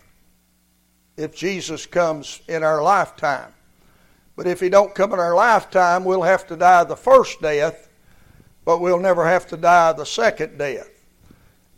[1.17, 3.51] if Jesus comes in our lifetime.
[4.35, 7.89] But if he don't come in our lifetime, we'll have to die the first death,
[8.65, 10.89] but we'll never have to die the second death.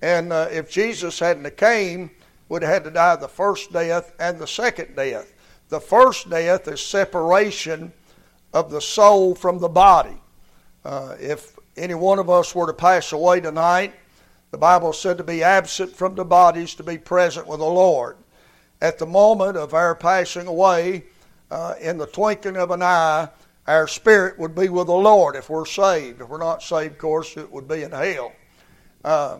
[0.01, 2.09] And uh, if Jesus hadn't came,
[2.49, 5.33] we'd have had to die the first death and the second death.
[5.69, 7.91] The first death is separation
[8.53, 10.17] of the soul from the body.
[10.85, 13.93] Uh, if any one of us were to pass away tonight,
[14.51, 18.15] the Bible said to be absent from the bodies, to be present with the Lord.
[18.81, 21.03] At the moment of our passing away,
[21.51, 23.29] uh, in the twinkling of an eye,
[23.67, 26.21] our spirit would be with the Lord if we're saved.
[26.21, 28.31] If we're not saved, of course, it would be in hell.
[29.03, 29.39] Uh,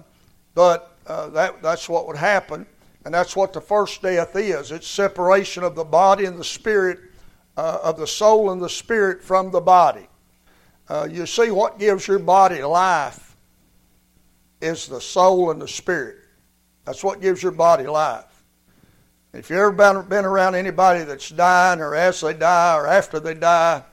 [0.54, 2.66] but uh, that, that's what would happen,
[3.06, 4.72] and that's what the first death is.
[4.72, 7.00] It's separation of the body and the spirit,
[7.56, 10.08] uh, of the soul and the spirit from the body.
[10.90, 13.36] Uh, you see, what gives your body life
[14.62, 16.18] is the soul and the spirit.
[16.86, 18.24] That's what gives your body life.
[19.34, 23.20] If you've ever been, been around anybody that's dying or as they die or after
[23.20, 23.84] they die,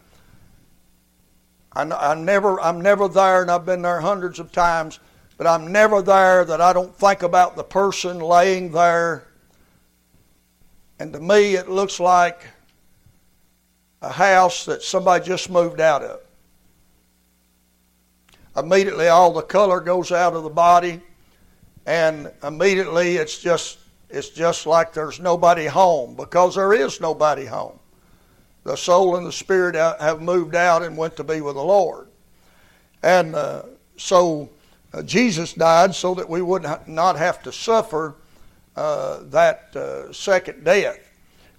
[1.77, 5.01] I, I never, I'm never there, and I've been there hundreds of times,
[5.37, 9.27] but I'm never there that I don't think about the person laying there.
[10.99, 12.47] And to me, it looks like
[14.01, 16.21] a house that somebody just moved out of.
[18.57, 21.01] Immediately, all the color goes out of the body,
[21.87, 27.81] and immediately it's just it's just like there's nobody home because there is nobody home
[28.65, 32.09] the soul and the spirit have moved out and went to be with the Lord.
[33.03, 33.63] And uh,
[33.99, 34.49] so
[34.93, 38.17] uh, Jesus died so that we would not have to suffer
[38.75, 40.99] uh, that uh, second death.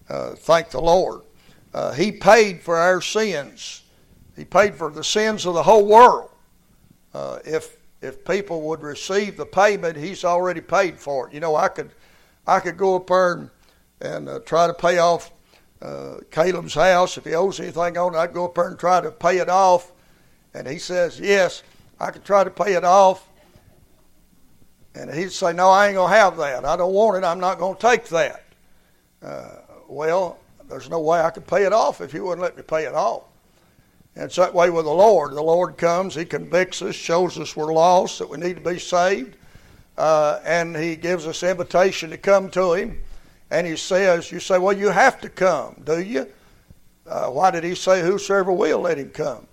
[0.09, 1.21] Uh, thank the Lord.
[1.73, 3.83] Uh, he paid for our sins.
[4.35, 6.29] He paid for the sins of the whole world.
[7.45, 11.33] if if people would receive the payment, He's already paid for it.
[11.33, 11.91] You know, I could
[12.45, 13.49] I could go up there and,
[14.01, 15.31] and try to pay off
[15.81, 17.17] uh, Caleb's house.
[17.17, 19.49] If he owes anything on it, I'd go up there and try to pay it
[19.49, 19.91] off.
[20.53, 21.63] And he says, Yes,
[21.99, 23.27] I can try to pay it off.
[24.95, 26.65] And he'd say, No, I ain't going to have that.
[26.65, 27.27] I don't want it.
[27.27, 28.43] I'm not going to take that.
[29.21, 29.57] Uh,
[29.87, 32.85] well, there's no way I could pay it off if you wouldn't let me pay
[32.85, 33.23] it off.
[34.15, 35.33] And it's that way with the Lord.
[35.33, 38.79] The Lord comes, He convicts us, shows us we're lost, that we need to be
[38.79, 39.35] saved,
[39.97, 43.01] uh, and He gives us invitation to come to Him
[43.55, 46.27] and he says, you say, well, you have to come, do you?
[47.07, 49.47] Uh, why did he say, whosoever will, let him come?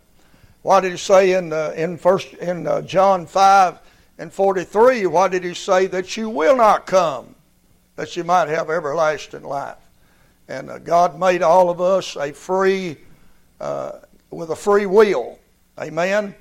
[0.63, 3.79] Why did he say in, uh, in, first, in uh, John 5
[4.19, 7.37] and 43, why did he say that you will not come,
[7.95, 9.77] that you might have everlasting life?
[10.49, 12.97] And uh, God made all of us a free,
[13.61, 14.01] uh,
[14.33, 15.39] with a free will.
[15.79, 16.35] Amen?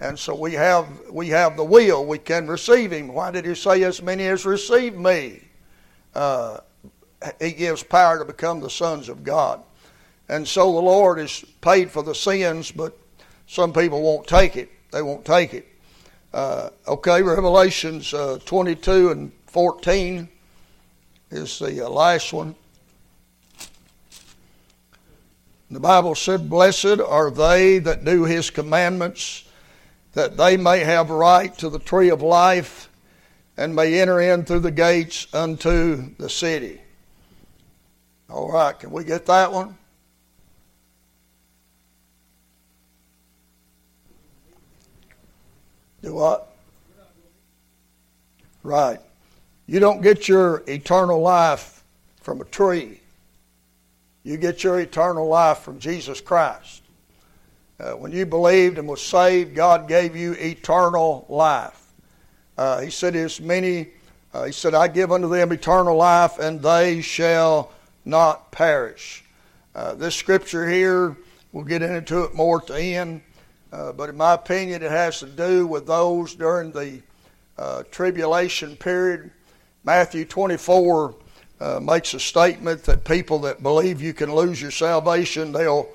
[0.00, 2.06] And so we have, we have the will.
[2.06, 3.08] We can receive him.
[3.08, 5.42] Why did he say, as many as receive me?
[6.14, 6.58] Uh,
[7.40, 9.62] he gives power to become the sons of God.
[10.28, 12.96] And so the Lord is paid for the sins, but
[13.46, 14.70] some people won't take it.
[14.92, 15.66] They won't take it.
[16.32, 20.28] Uh, okay, Revelations uh, 22 and 14
[21.30, 22.54] is the uh, last one.
[25.72, 29.44] The Bible said, Blessed are they that do his commandments,
[30.14, 32.88] that they may have right to the tree of life
[33.56, 36.80] and may enter in through the gates unto the city.
[38.30, 39.76] All right, can we get that one?
[46.02, 46.54] Do what?
[48.62, 49.00] Right.
[49.66, 51.82] You don't get your eternal life
[52.20, 53.00] from a tree.
[54.22, 56.82] You get your eternal life from Jesus Christ.
[57.80, 61.80] Uh, when you believed and was saved, God gave you eternal life.
[62.56, 63.88] Uh, he said, "As many,"
[64.34, 67.72] uh, he said, "I give unto them eternal life, and they shall
[68.04, 69.24] not perish.
[69.74, 71.16] Uh, this scripture here,
[71.52, 73.22] we'll get into it more at the end,
[73.72, 77.00] uh, but in my opinion, it has to do with those during the
[77.58, 79.30] uh, tribulation period.
[79.84, 81.14] Matthew 24
[81.60, 85.88] uh, makes a statement that people that believe you can lose your salvation, they'll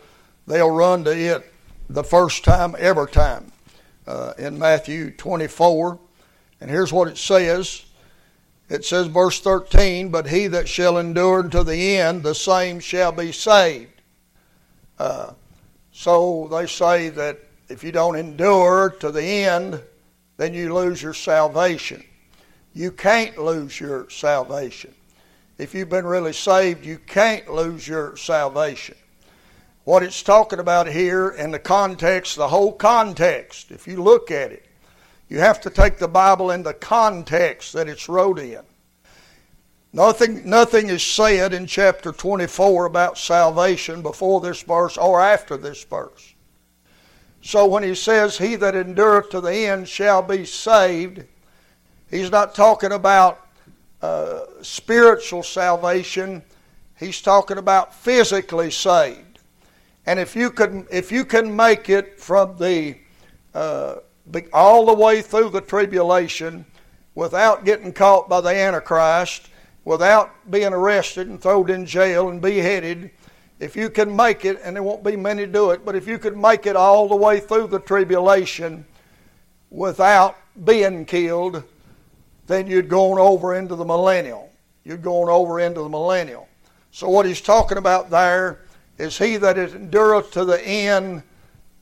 [0.48, 1.52] they'll run to it
[1.90, 3.52] the first time, every time.
[4.08, 5.98] Uh, in Matthew 24,
[6.62, 7.84] and here's what it says
[8.70, 13.12] it says, verse 13, but he that shall endure unto the end, the same shall
[13.12, 14.02] be saved.
[14.98, 15.34] Uh,
[15.92, 19.82] so they say that if you don't endure to the end,
[20.38, 22.04] then you lose your salvation.
[22.74, 24.94] You can't lose your salvation.
[25.58, 28.96] If you've been really saved, you can't lose your salvation.
[29.86, 34.52] What it's talking about here in the context, the whole context, if you look at
[34.52, 34.65] it,
[35.36, 38.62] you have to take the Bible in the context that it's wrote in.
[39.92, 45.84] Nothing, nothing is said in chapter 24 about salvation before this verse or after this
[45.84, 46.36] verse.
[47.42, 51.26] So when he says, He that endureth to the end shall be saved,
[52.10, 53.46] he's not talking about
[54.02, 56.44] uh, spiritual salvation,
[56.98, 59.40] he's talking about physically saved.
[60.06, 62.96] And if you can, if you can make it from the
[63.54, 63.96] uh,
[64.54, 66.66] all the way through the tribulation
[67.14, 69.50] without getting caught by the Antichrist,
[69.86, 73.12] without being arrested and thrown in jail and beheaded,
[73.60, 76.18] if you can make it, and there won't be many do it, but if you
[76.18, 78.86] could make it all the way through the tribulation
[79.70, 81.64] without being killed,
[82.48, 84.52] then you'd gone over into the millennial.
[84.84, 86.48] You'd gone over into the millennial.
[86.92, 88.60] So what he's talking about there
[88.98, 91.24] is he that endureth to the end,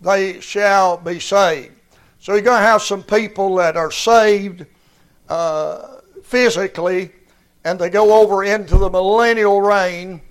[0.02, 1.76] they shall be saved.
[2.24, 4.66] So you're going to have some people that are saved
[5.28, 7.12] uh, physically,
[7.66, 10.22] and they go over into the millennial reign,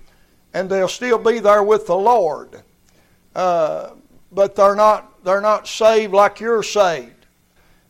[0.55, 2.63] and they'll still be there with the Lord.
[3.35, 3.91] Uh,
[4.31, 7.27] but they're not they're not saved like you're saved.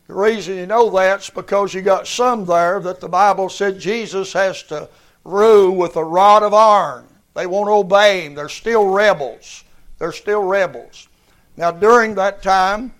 [0.07, 4.33] The reason you know that's because you got some there that the Bible said Jesus
[4.33, 4.89] has to
[5.23, 7.05] rule with a rod of iron.
[7.35, 8.35] They won't obey him.
[8.35, 9.63] They're still rebels.
[9.97, 11.07] They're still rebels.
[11.55, 12.91] Now, during that time,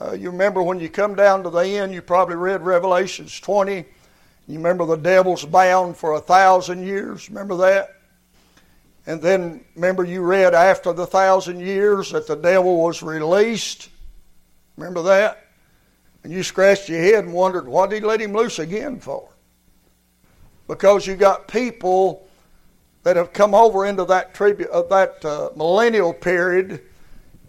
[0.00, 3.84] uh, you remember when you come down to the end, you probably read Revelations 20.
[4.46, 7.28] You remember the devil's bound for a thousand years.
[7.28, 7.96] Remember that?
[9.06, 13.88] And then remember you read after the thousand years that the devil was released.
[14.76, 15.46] Remember that?
[16.22, 19.28] And you scratched your head and wondered, what did he let him loose again for?
[20.68, 22.28] Because you got people
[23.02, 26.82] that have come over into that tribu- uh, that uh, millennial period,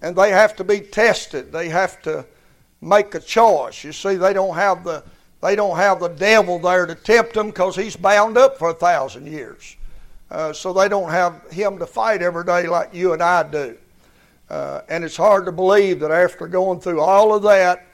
[0.01, 1.51] and they have to be tested.
[1.51, 2.25] They have to
[2.81, 3.83] make a choice.
[3.83, 5.03] You see, they don't have the
[5.41, 8.73] they don't have the devil there to tempt them because he's bound up for a
[8.73, 9.77] thousand years.
[10.29, 13.77] Uh, so they don't have him to fight every day like you and I do.
[14.49, 17.85] Uh, and it's hard to believe that after going through all of that,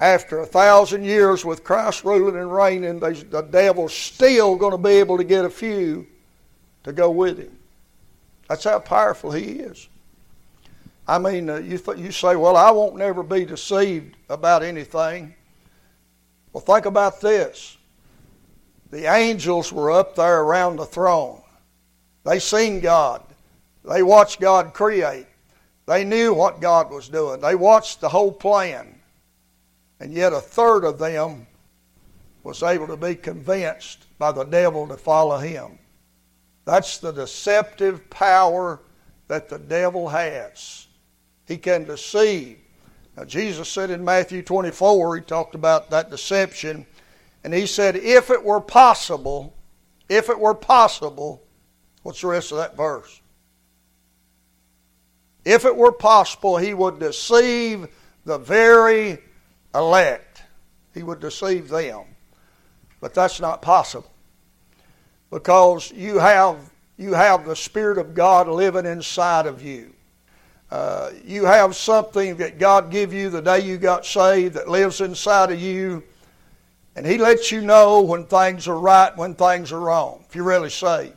[0.00, 4.78] after a thousand years with Christ ruling and reigning, they, the devil's still going to
[4.78, 6.06] be able to get a few
[6.82, 7.56] to go with him.
[8.48, 9.88] That's how powerful he is.
[11.06, 15.34] I mean, uh, you, th- you say, well, I won't never be deceived about anything.
[16.52, 17.76] Well, think about this.
[18.90, 21.42] The angels were up there around the throne.
[22.24, 23.22] They seen God.
[23.84, 25.26] They watched God create.
[25.86, 27.40] They knew what God was doing.
[27.40, 28.98] They watched the whole plan.
[30.00, 31.46] And yet a third of them
[32.42, 35.78] was able to be convinced by the devil to follow him.
[36.64, 38.80] That's the deceptive power
[39.28, 40.86] that the devil has.
[41.46, 42.58] He can deceive.
[43.16, 46.86] Now, Jesus said in Matthew 24, he talked about that deception,
[47.44, 49.54] and he said, if it were possible,
[50.08, 51.42] if it were possible,
[52.02, 53.20] what's the rest of that verse?
[55.44, 57.88] If it were possible, he would deceive
[58.24, 59.18] the very
[59.74, 60.42] elect.
[60.94, 62.04] He would deceive them.
[63.00, 64.10] But that's not possible
[65.30, 69.92] because you have you have the Spirit of God living inside of you.
[70.70, 75.00] Uh, you have something that God gave you the day you got saved that lives
[75.00, 76.02] inside of you,
[76.96, 80.24] and He lets you know when things are right, when things are wrong.
[80.28, 81.14] If you're really saved,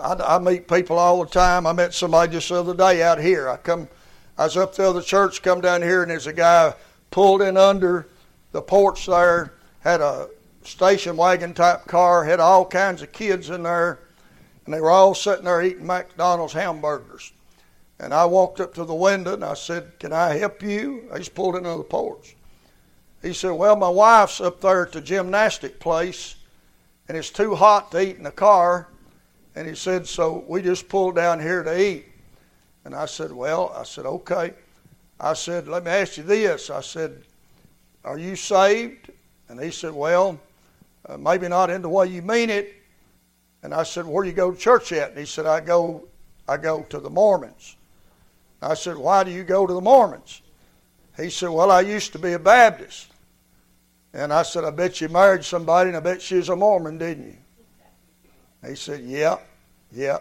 [0.00, 1.66] I, I meet people all the time.
[1.66, 3.48] I met somebody just the other day out here.
[3.48, 3.88] I come,
[4.38, 6.74] I was up to the other church, come down here, and there's a guy
[7.10, 8.08] pulled in under
[8.52, 10.28] the porch there, had a
[10.62, 13.98] station wagon type car, had all kinds of kids in there,
[14.64, 17.32] and they were all sitting there eating McDonald's hamburgers.
[18.00, 21.08] And I walked up to the window and I said, Can I help you?
[21.16, 22.36] He's pulled into the porch.
[23.22, 26.36] He said, Well, my wife's up there at the gymnastic place
[27.08, 28.88] and it's too hot to eat in the car.
[29.54, 32.06] And he said, So we just pulled down here to eat.
[32.84, 34.54] And I said, Well, I said, Okay.
[35.20, 36.70] I said, Let me ask you this.
[36.70, 37.22] I said,
[38.04, 39.10] Are you saved?
[39.48, 40.40] And he said, Well,
[41.06, 42.74] uh, maybe not in the way you mean it.
[43.62, 45.10] And I said, Where do you go to church at?
[45.10, 46.04] And he said, I go,
[46.48, 47.76] I go to the Mormons.
[48.64, 50.42] I said, Why do you go to the Mormons?
[51.16, 53.08] He said, Well, I used to be a Baptist.
[54.12, 56.98] And I said, I bet you married somebody and I bet she was a Mormon,
[56.98, 58.68] didn't you?
[58.68, 59.38] He said, Yeah,
[59.92, 60.18] yeah.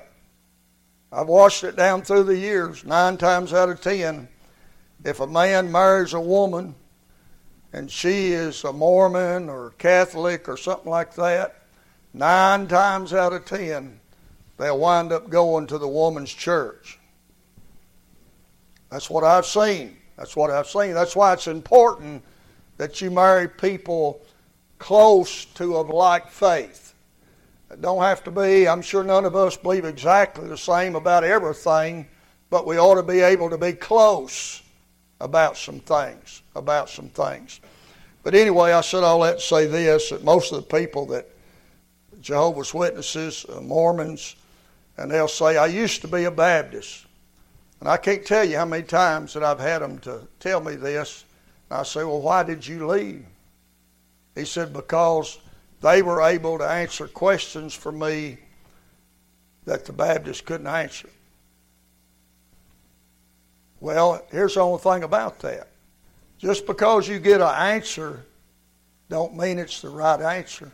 [1.11, 4.27] I've watched it down through the years, nine times out of ten.
[5.05, 6.75] If a man marries a woman
[7.71, 11.61] and she is a Mormon or Catholic or something like that,
[12.13, 13.99] nine times out of ten,
[14.57, 16.99] they'll wind up going to the woman's church.
[18.93, 19.97] That's what I've seen.
[20.17, 20.93] That's what I've seen.
[20.93, 22.23] That's why it's important
[22.77, 24.21] that you marry people
[24.77, 26.93] close to of like faith.
[27.71, 31.23] It don't have to be, I'm sure none of us believe exactly the same about
[31.23, 32.07] everything,
[32.51, 34.61] but we ought to be able to be close
[35.19, 36.43] about some things.
[36.55, 37.61] About some things.
[38.21, 41.27] But anyway, I said all that to say this that most of the people that
[42.21, 44.35] Jehovah's Witnesses, Mormons,
[44.97, 47.07] and they'll say, I used to be a Baptist.
[47.83, 50.75] And I can't tell you how many times that I've had them to tell me
[50.75, 51.25] this.
[51.69, 53.25] And I say, Well, why did you leave?
[54.35, 55.37] He said, Because
[55.81, 58.37] they were able to answer questions for me
[59.65, 61.09] that the Baptists couldn't answer?
[63.81, 65.67] Well, here's the only thing about that.
[66.37, 68.23] Just because you get an answer
[69.09, 70.71] don't mean it's the right answer.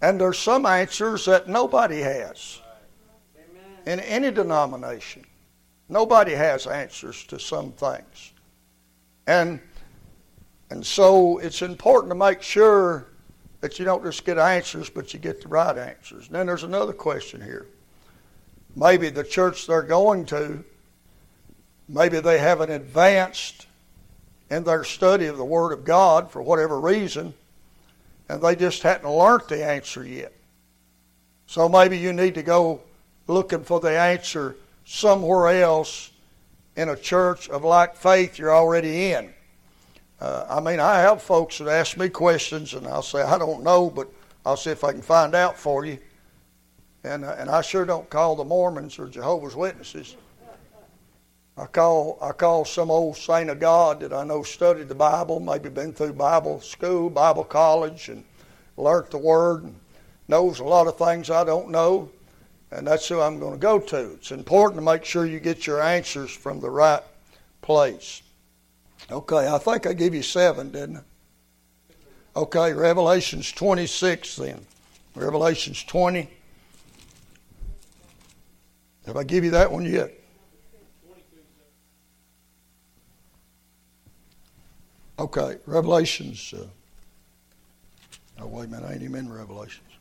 [0.00, 2.61] And there's some answers that nobody has
[3.86, 5.24] in any denomination.
[5.88, 8.32] Nobody has answers to some things.
[9.26, 9.60] And
[10.70, 13.06] and so it's important to make sure
[13.60, 16.28] that you don't just get answers, but you get the right answers.
[16.28, 17.66] And then there's another question here.
[18.74, 20.64] Maybe the church they're going to,
[21.90, 23.66] maybe they haven't advanced
[24.50, 27.34] in their study of the Word of God for whatever reason,
[28.30, 30.32] and they just hadn't learned the answer yet.
[31.46, 32.80] So maybe you need to go
[33.26, 36.10] looking for the answer somewhere else
[36.76, 39.32] in a church of like faith you're already in.
[40.20, 43.62] Uh, I mean, I have folks that ask me questions, and I'll say, I don't
[43.62, 44.08] know, but
[44.46, 45.98] I'll see if I can find out for you.
[47.04, 50.16] And, uh, and I sure don't call the Mormons or Jehovah's Witnesses.
[51.56, 55.38] I call I call some old saint of God that I know studied the Bible,
[55.38, 58.24] maybe been through Bible school, Bible college, and
[58.78, 59.74] learned the Word, and
[60.28, 62.08] knows a lot of things I don't know,
[62.72, 64.12] and that's who I'm going to go to.
[64.14, 67.02] It's important to make sure you get your answers from the right
[67.60, 68.22] place.
[69.10, 71.02] Okay, I think I gave you seven, didn't I?
[72.34, 74.66] Okay, Revelations 26 then.
[75.14, 76.30] Revelations 20.
[79.06, 80.10] Have I give you that one yet?
[85.18, 86.54] Okay, Revelations.
[86.56, 86.66] Uh,
[88.40, 89.91] oh, wait a minute, I ain't even in Revelations.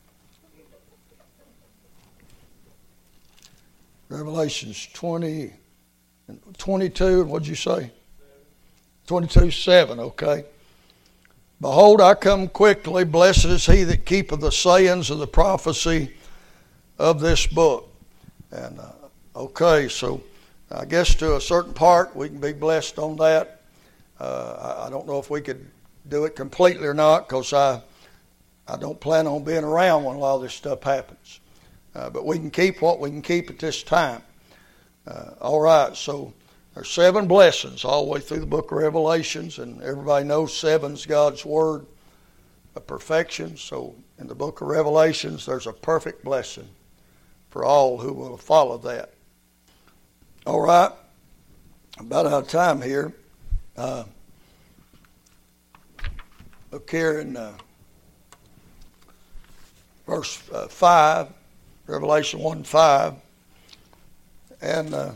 [4.11, 5.53] Revelations 20,
[6.57, 7.91] 22, what'd you say?
[9.07, 10.43] 22, 7, okay.
[11.61, 13.05] Behold, I come quickly.
[13.05, 16.13] Blessed is he that keepeth the sayings of the prophecy
[16.99, 17.89] of this book.
[18.51, 18.91] And, uh,
[19.33, 20.21] okay, so
[20.69, 23.61] I guess to a certain part we can be blessed on that.
[24.19, 25.65] Uh, I, don't know if we could
[26.09, 27.81] do it completely or not because I,
[28.67, 31.40] I don't plan on being around when a lot of this stuff happens.
[31.93, 34.21] Uh, but we can keep what we can keep at this time.
[35.05, 36.33] Uh, all right, so
[36.73, 41.05] there's seven blessings all the way through the book of Revelations, and everybody knows seven's
[41.05, 41.85] God's word
[42.75, 43.57] of perfection.
[43.57, 46.69] So in the book of Revelations, there's a perfect blessing
[47.49, 49.11] for all who will follow that.
[50.45, 50.91] All right,
[51.99, 53.13] about out of time here.
[53.75, 54.05] Uh,
[56.71, 57.53] look here in uh,
[60.05, 61.27] verse uh, 5,
[61.91, 63.15] Revelation 1 5.
[64.61, 65.11] And uh,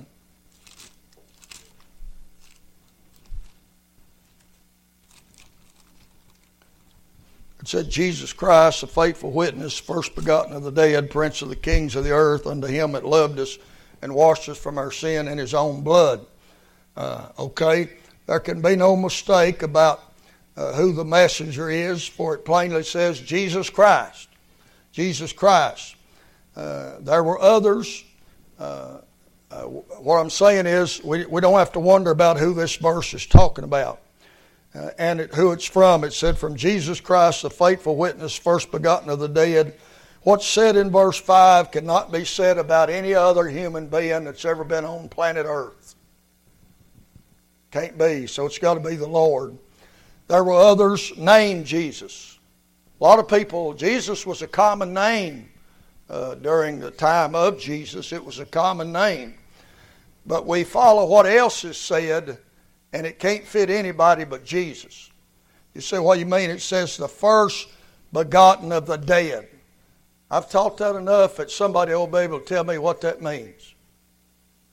[7.62, 11.56] it said, Jesus Christ, the faithful witness, first begotten of the dead, prince of the
[11.56, 13.58] kings of the earth, unto him that loved us
[14.02, 16.26] and washed us from our sin in his own blood.
[16.98, 17.90] Uh, okay?
[18.28, 20.02] There can be no mistake about
[20.58, 24.28] uh, who the messenger is, for it plainly says Jesus Christ.
[24.92, 25.95] Jesus Christ.
[26.56, 28.04] Uh, there were others.
[28.58, 29.00] Uh,
[29.52, 33.14] uh, what I'm saying is, we, we don't have to wonder about who this verse
[33.14, 34.02] is talking about
[34.76, 36.04] uh, and it, who it's from.
[36.04, 39.76] It said, From Jesus Christ, the faithful witness, first begotten of the dead.
[40.24, 44.64] What's said in verse 5 cannot be said about any other human being that's ever
[44.64, 45.96] been on planet Earth.
[47.70, 48.26] Can't be.
[48.26, 49.58] So it's got to be the Lord.
[50.28, 52.40] There were others named Jesus.
[53.00, 55.50] A lot of people, Jesus was a common name
[56.10, 58.14] uh, during the time of Jesus.
[58.14, 59.36] It was a common name.
[60.26, 62.38] But we follow what else is said,
[62.94, 65.10] and it can't fit anybody but Jesus.
[65.74, 66.50] You say, what you mean?
[66.50, 67.68] It says the first
[68.12, 69.48] begotten of the dead.
[70.32, 73.76] I've taught that enough that somebody will be able to tell me what that means.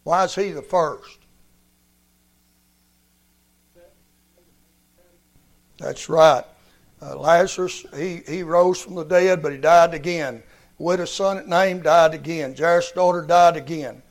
[0.05, 1.18] Why is he the first?
[5.78, 6.45] That's right.
[7.03, 10.43] Uh, Lazarus, he, he rose from the dead, but he died again.
[10.83, 12.55] Widow's son at Nain died again.
[12.57, 14.03] Jairus' daughter died again.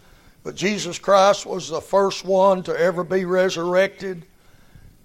[0.43, 4.25] But Jesus Christ was the first one to ever be resurrected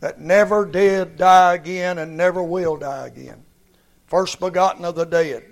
[0.00, 3.44] that never did die again and never will die again.
[4.06, 5.44] First begotten of the dead.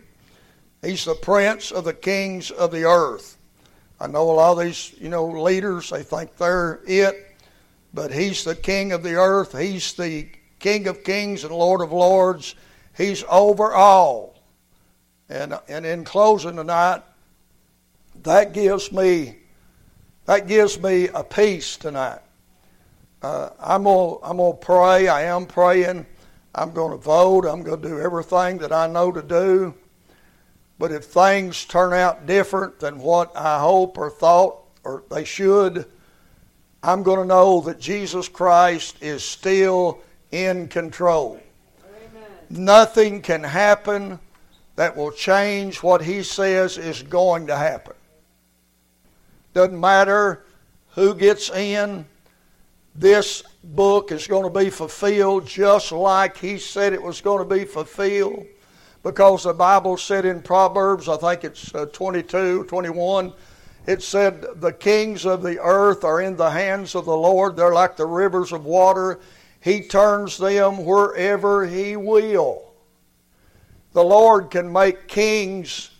[0.82, 3.36] He's the prince of the kings of the earth.
[4.00, 7.34] I know a lot of these, you know, leaders, they think they're it,
[7.92, 9.58] but he's the king of the earth.
[9.58, 10.28] He's the
[10.64, 12.54] King of kings and Lord of lords.
[12.96, 14.33] He's over all.
[15.28, 17.02] And, and in closing tonight,
[18.22, 19.38] that gives me
[20.26, 22.20] that gives me a peace tonight.
[23.20, 25.08] Uh, I'm gonna I'm gonna pray.
[25.08, 26.06] I am praying.
[26.54, 27.46] I'm going to vote.
[27.46, 29.74] I'm going to do everything that I know to do.
[30.78, 35.86] But if things turn out different than what I hope or thought or they should,
[36.82, 40.00] I'm going to know that Jesus Christ is still
[40.30, 41.40] in control.
[41.84, 42.30] Amen.
[42.50, 44.20] Nothing can happen
[44.76, 47.94] that will change what he says is going to happen.
[49.52, 50.44] Doesn't matter
[50.90, 52.04] who gets in,
[52.94, 57.54] this book is going to be fulfilled just like he said it was going to
[57.54, 58.46] be fulfilled
[59.04, 63.32] because the Bible said in Proverbs, I think it's uh, 22, 21,
[63.86, 67.54] it said, The kings of the earth are in the hands of the Lord.
[67.54, 69.20] They're like the rivers of water.
[69.60, 72.63] He turns them wherever He will.
[73.94, 75.90] The Lord can make kings,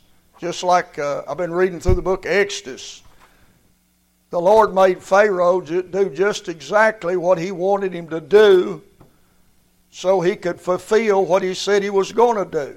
[0.40, 3.02] just like uh, I've been reading through the book Exodus.
[4.30, 8.82] The Lord made Pharaoh do just exactly what he wanted him to do
[9.92, 12.76] so he could fulfill what he said he was going to do.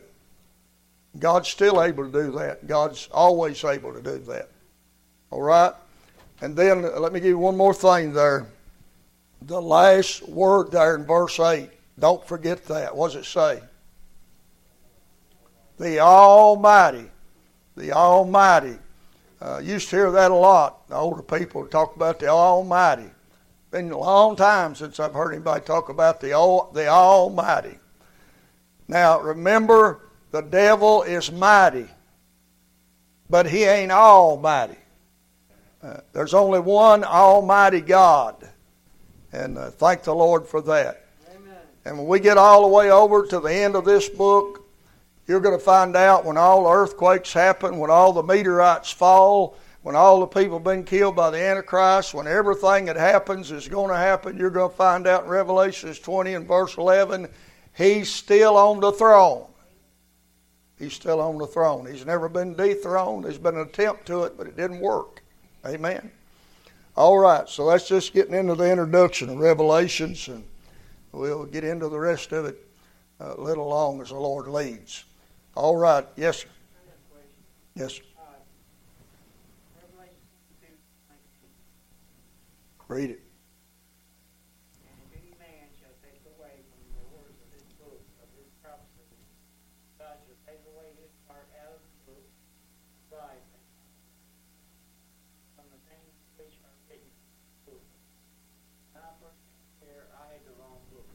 [1.18, 2.68] God's still able to do that.
[2.68, 4.50] God's always able to do that.
[5.32, 5.74] All right?
[6.42, 8.46] And then let me give you one more thing there.
[9.42, 11.72] The last word there in verse 8.
[11.98, 12.96] Don't forget that.
[12.96, 13.64] What does it say?
[15.78, 17.10] The Almighty.
[17.76, 18.78] The Almighty.
[19.40, 20.88] Uh, used to hear that a lot.
[20.88, 23.10] The older people talk about the Almighty.
[23.70, 26.30] Been a long time since I've heard anybody talk about the
[26.74, 27.78] the Almighty.
[28.88, 30.00] Now remember,
[30.32, 31.88] the devil is mighty,
[33.30, 34.78] but he ain't almighty.
[35.84, 38.36] Uh, there's only one Almighty God,
[39.32, 41.06] and uh, thank the Lord for that.
[41.30, 41.56] Amen.
[41.86, 44.67] And when we get all the way over to the end of this book,
[45.28, 49.58] you're going to find out when all the earthquakes happen, when all the meteorites fall,
[49.84, 53.68] when all the people have been killed by the Antichrist, when everything that happens is
[53.68, 57.28] going to happen, you're going to find out in Revelations 20 and verse 11,
[57.78, 59.46] He's still on the throne.
[60.80, 61.86] He's still on the throne.
[61.86, 63.26] He's never been dethroned.
[63.26, 65.22] There's been an attempt to it, but it didn't work.
[65.64, 66.12] Amen.
[66.96, 70.44] All right, so that's just getting into the introduction of Revelations, and
[71.12, 72.58] we'll get into the rest of it
[73.22, 75.04] uh, a little long as the Lord leads.
[75.58, 76.06] All right.
[76.16, 76.54] Yes, sir.
[77.74, 78.06] Yes, sir.
[79.74, 80.22] Revelation
[80.62, 81.50] 2, 19.
[82.86, 83.26] Read it.
[84.86, 88.46] And if any man shall take away from the words of this book of this
[88.62, 89.18] prophecy,
[89.98, 93.66] God shall take away his part out of the book of life and
[95.58, 97.18] from the things which are written in
[97.66, 97.86] the book.
[98.94, 99.42] Now, first
[99.82, 101.10] here, I had the wrong book.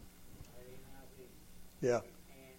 [0.51, 1.31] I had NIV.
[1.79, 2.03] Yeah.
[2.03, 2.59] And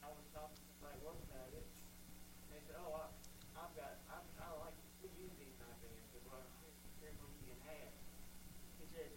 [0.00, 1.62] I was talking to somebody at work about it.
[1.62, 3.06] And they said, oh, I,
[3.54, 5.84] I've got, I, I like, we use these NIV.
[5.92, 6.74] I said, well, here,
[7.04, 7.92] here's what you can have.
[8.82, 9.10] He said,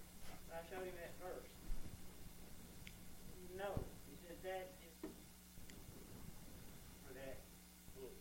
[0.53, 1.49] I showed him that verse.
[3.57, 4.93] No, he said that is
[7.07, 7.41] for that
[7.97, 8.13] book,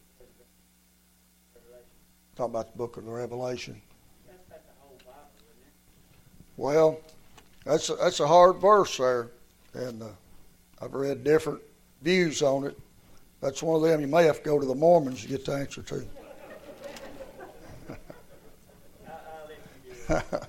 [1.53, 1.83] for the
[2.37, 3.81] Talk about the book of the Revelation.
[6.57, 7.01] Well,
[7.65, 9.31] that's a, that's a hard verse there,
[9.75, 10.09] and uh,
[10.81, 11.61] I've read different
[12.03, 12.79] views on it.
[13.41, 15.53] That's one of them you may have to go to the Mormons to get the
[15.53, 16.07] answer to.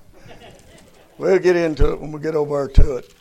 [1.18, 3.14] We'll get into it when we get over to it.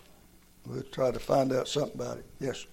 [0.65, 2.25] We'll try to find out something about it.
[2.39, 2.65] Yes.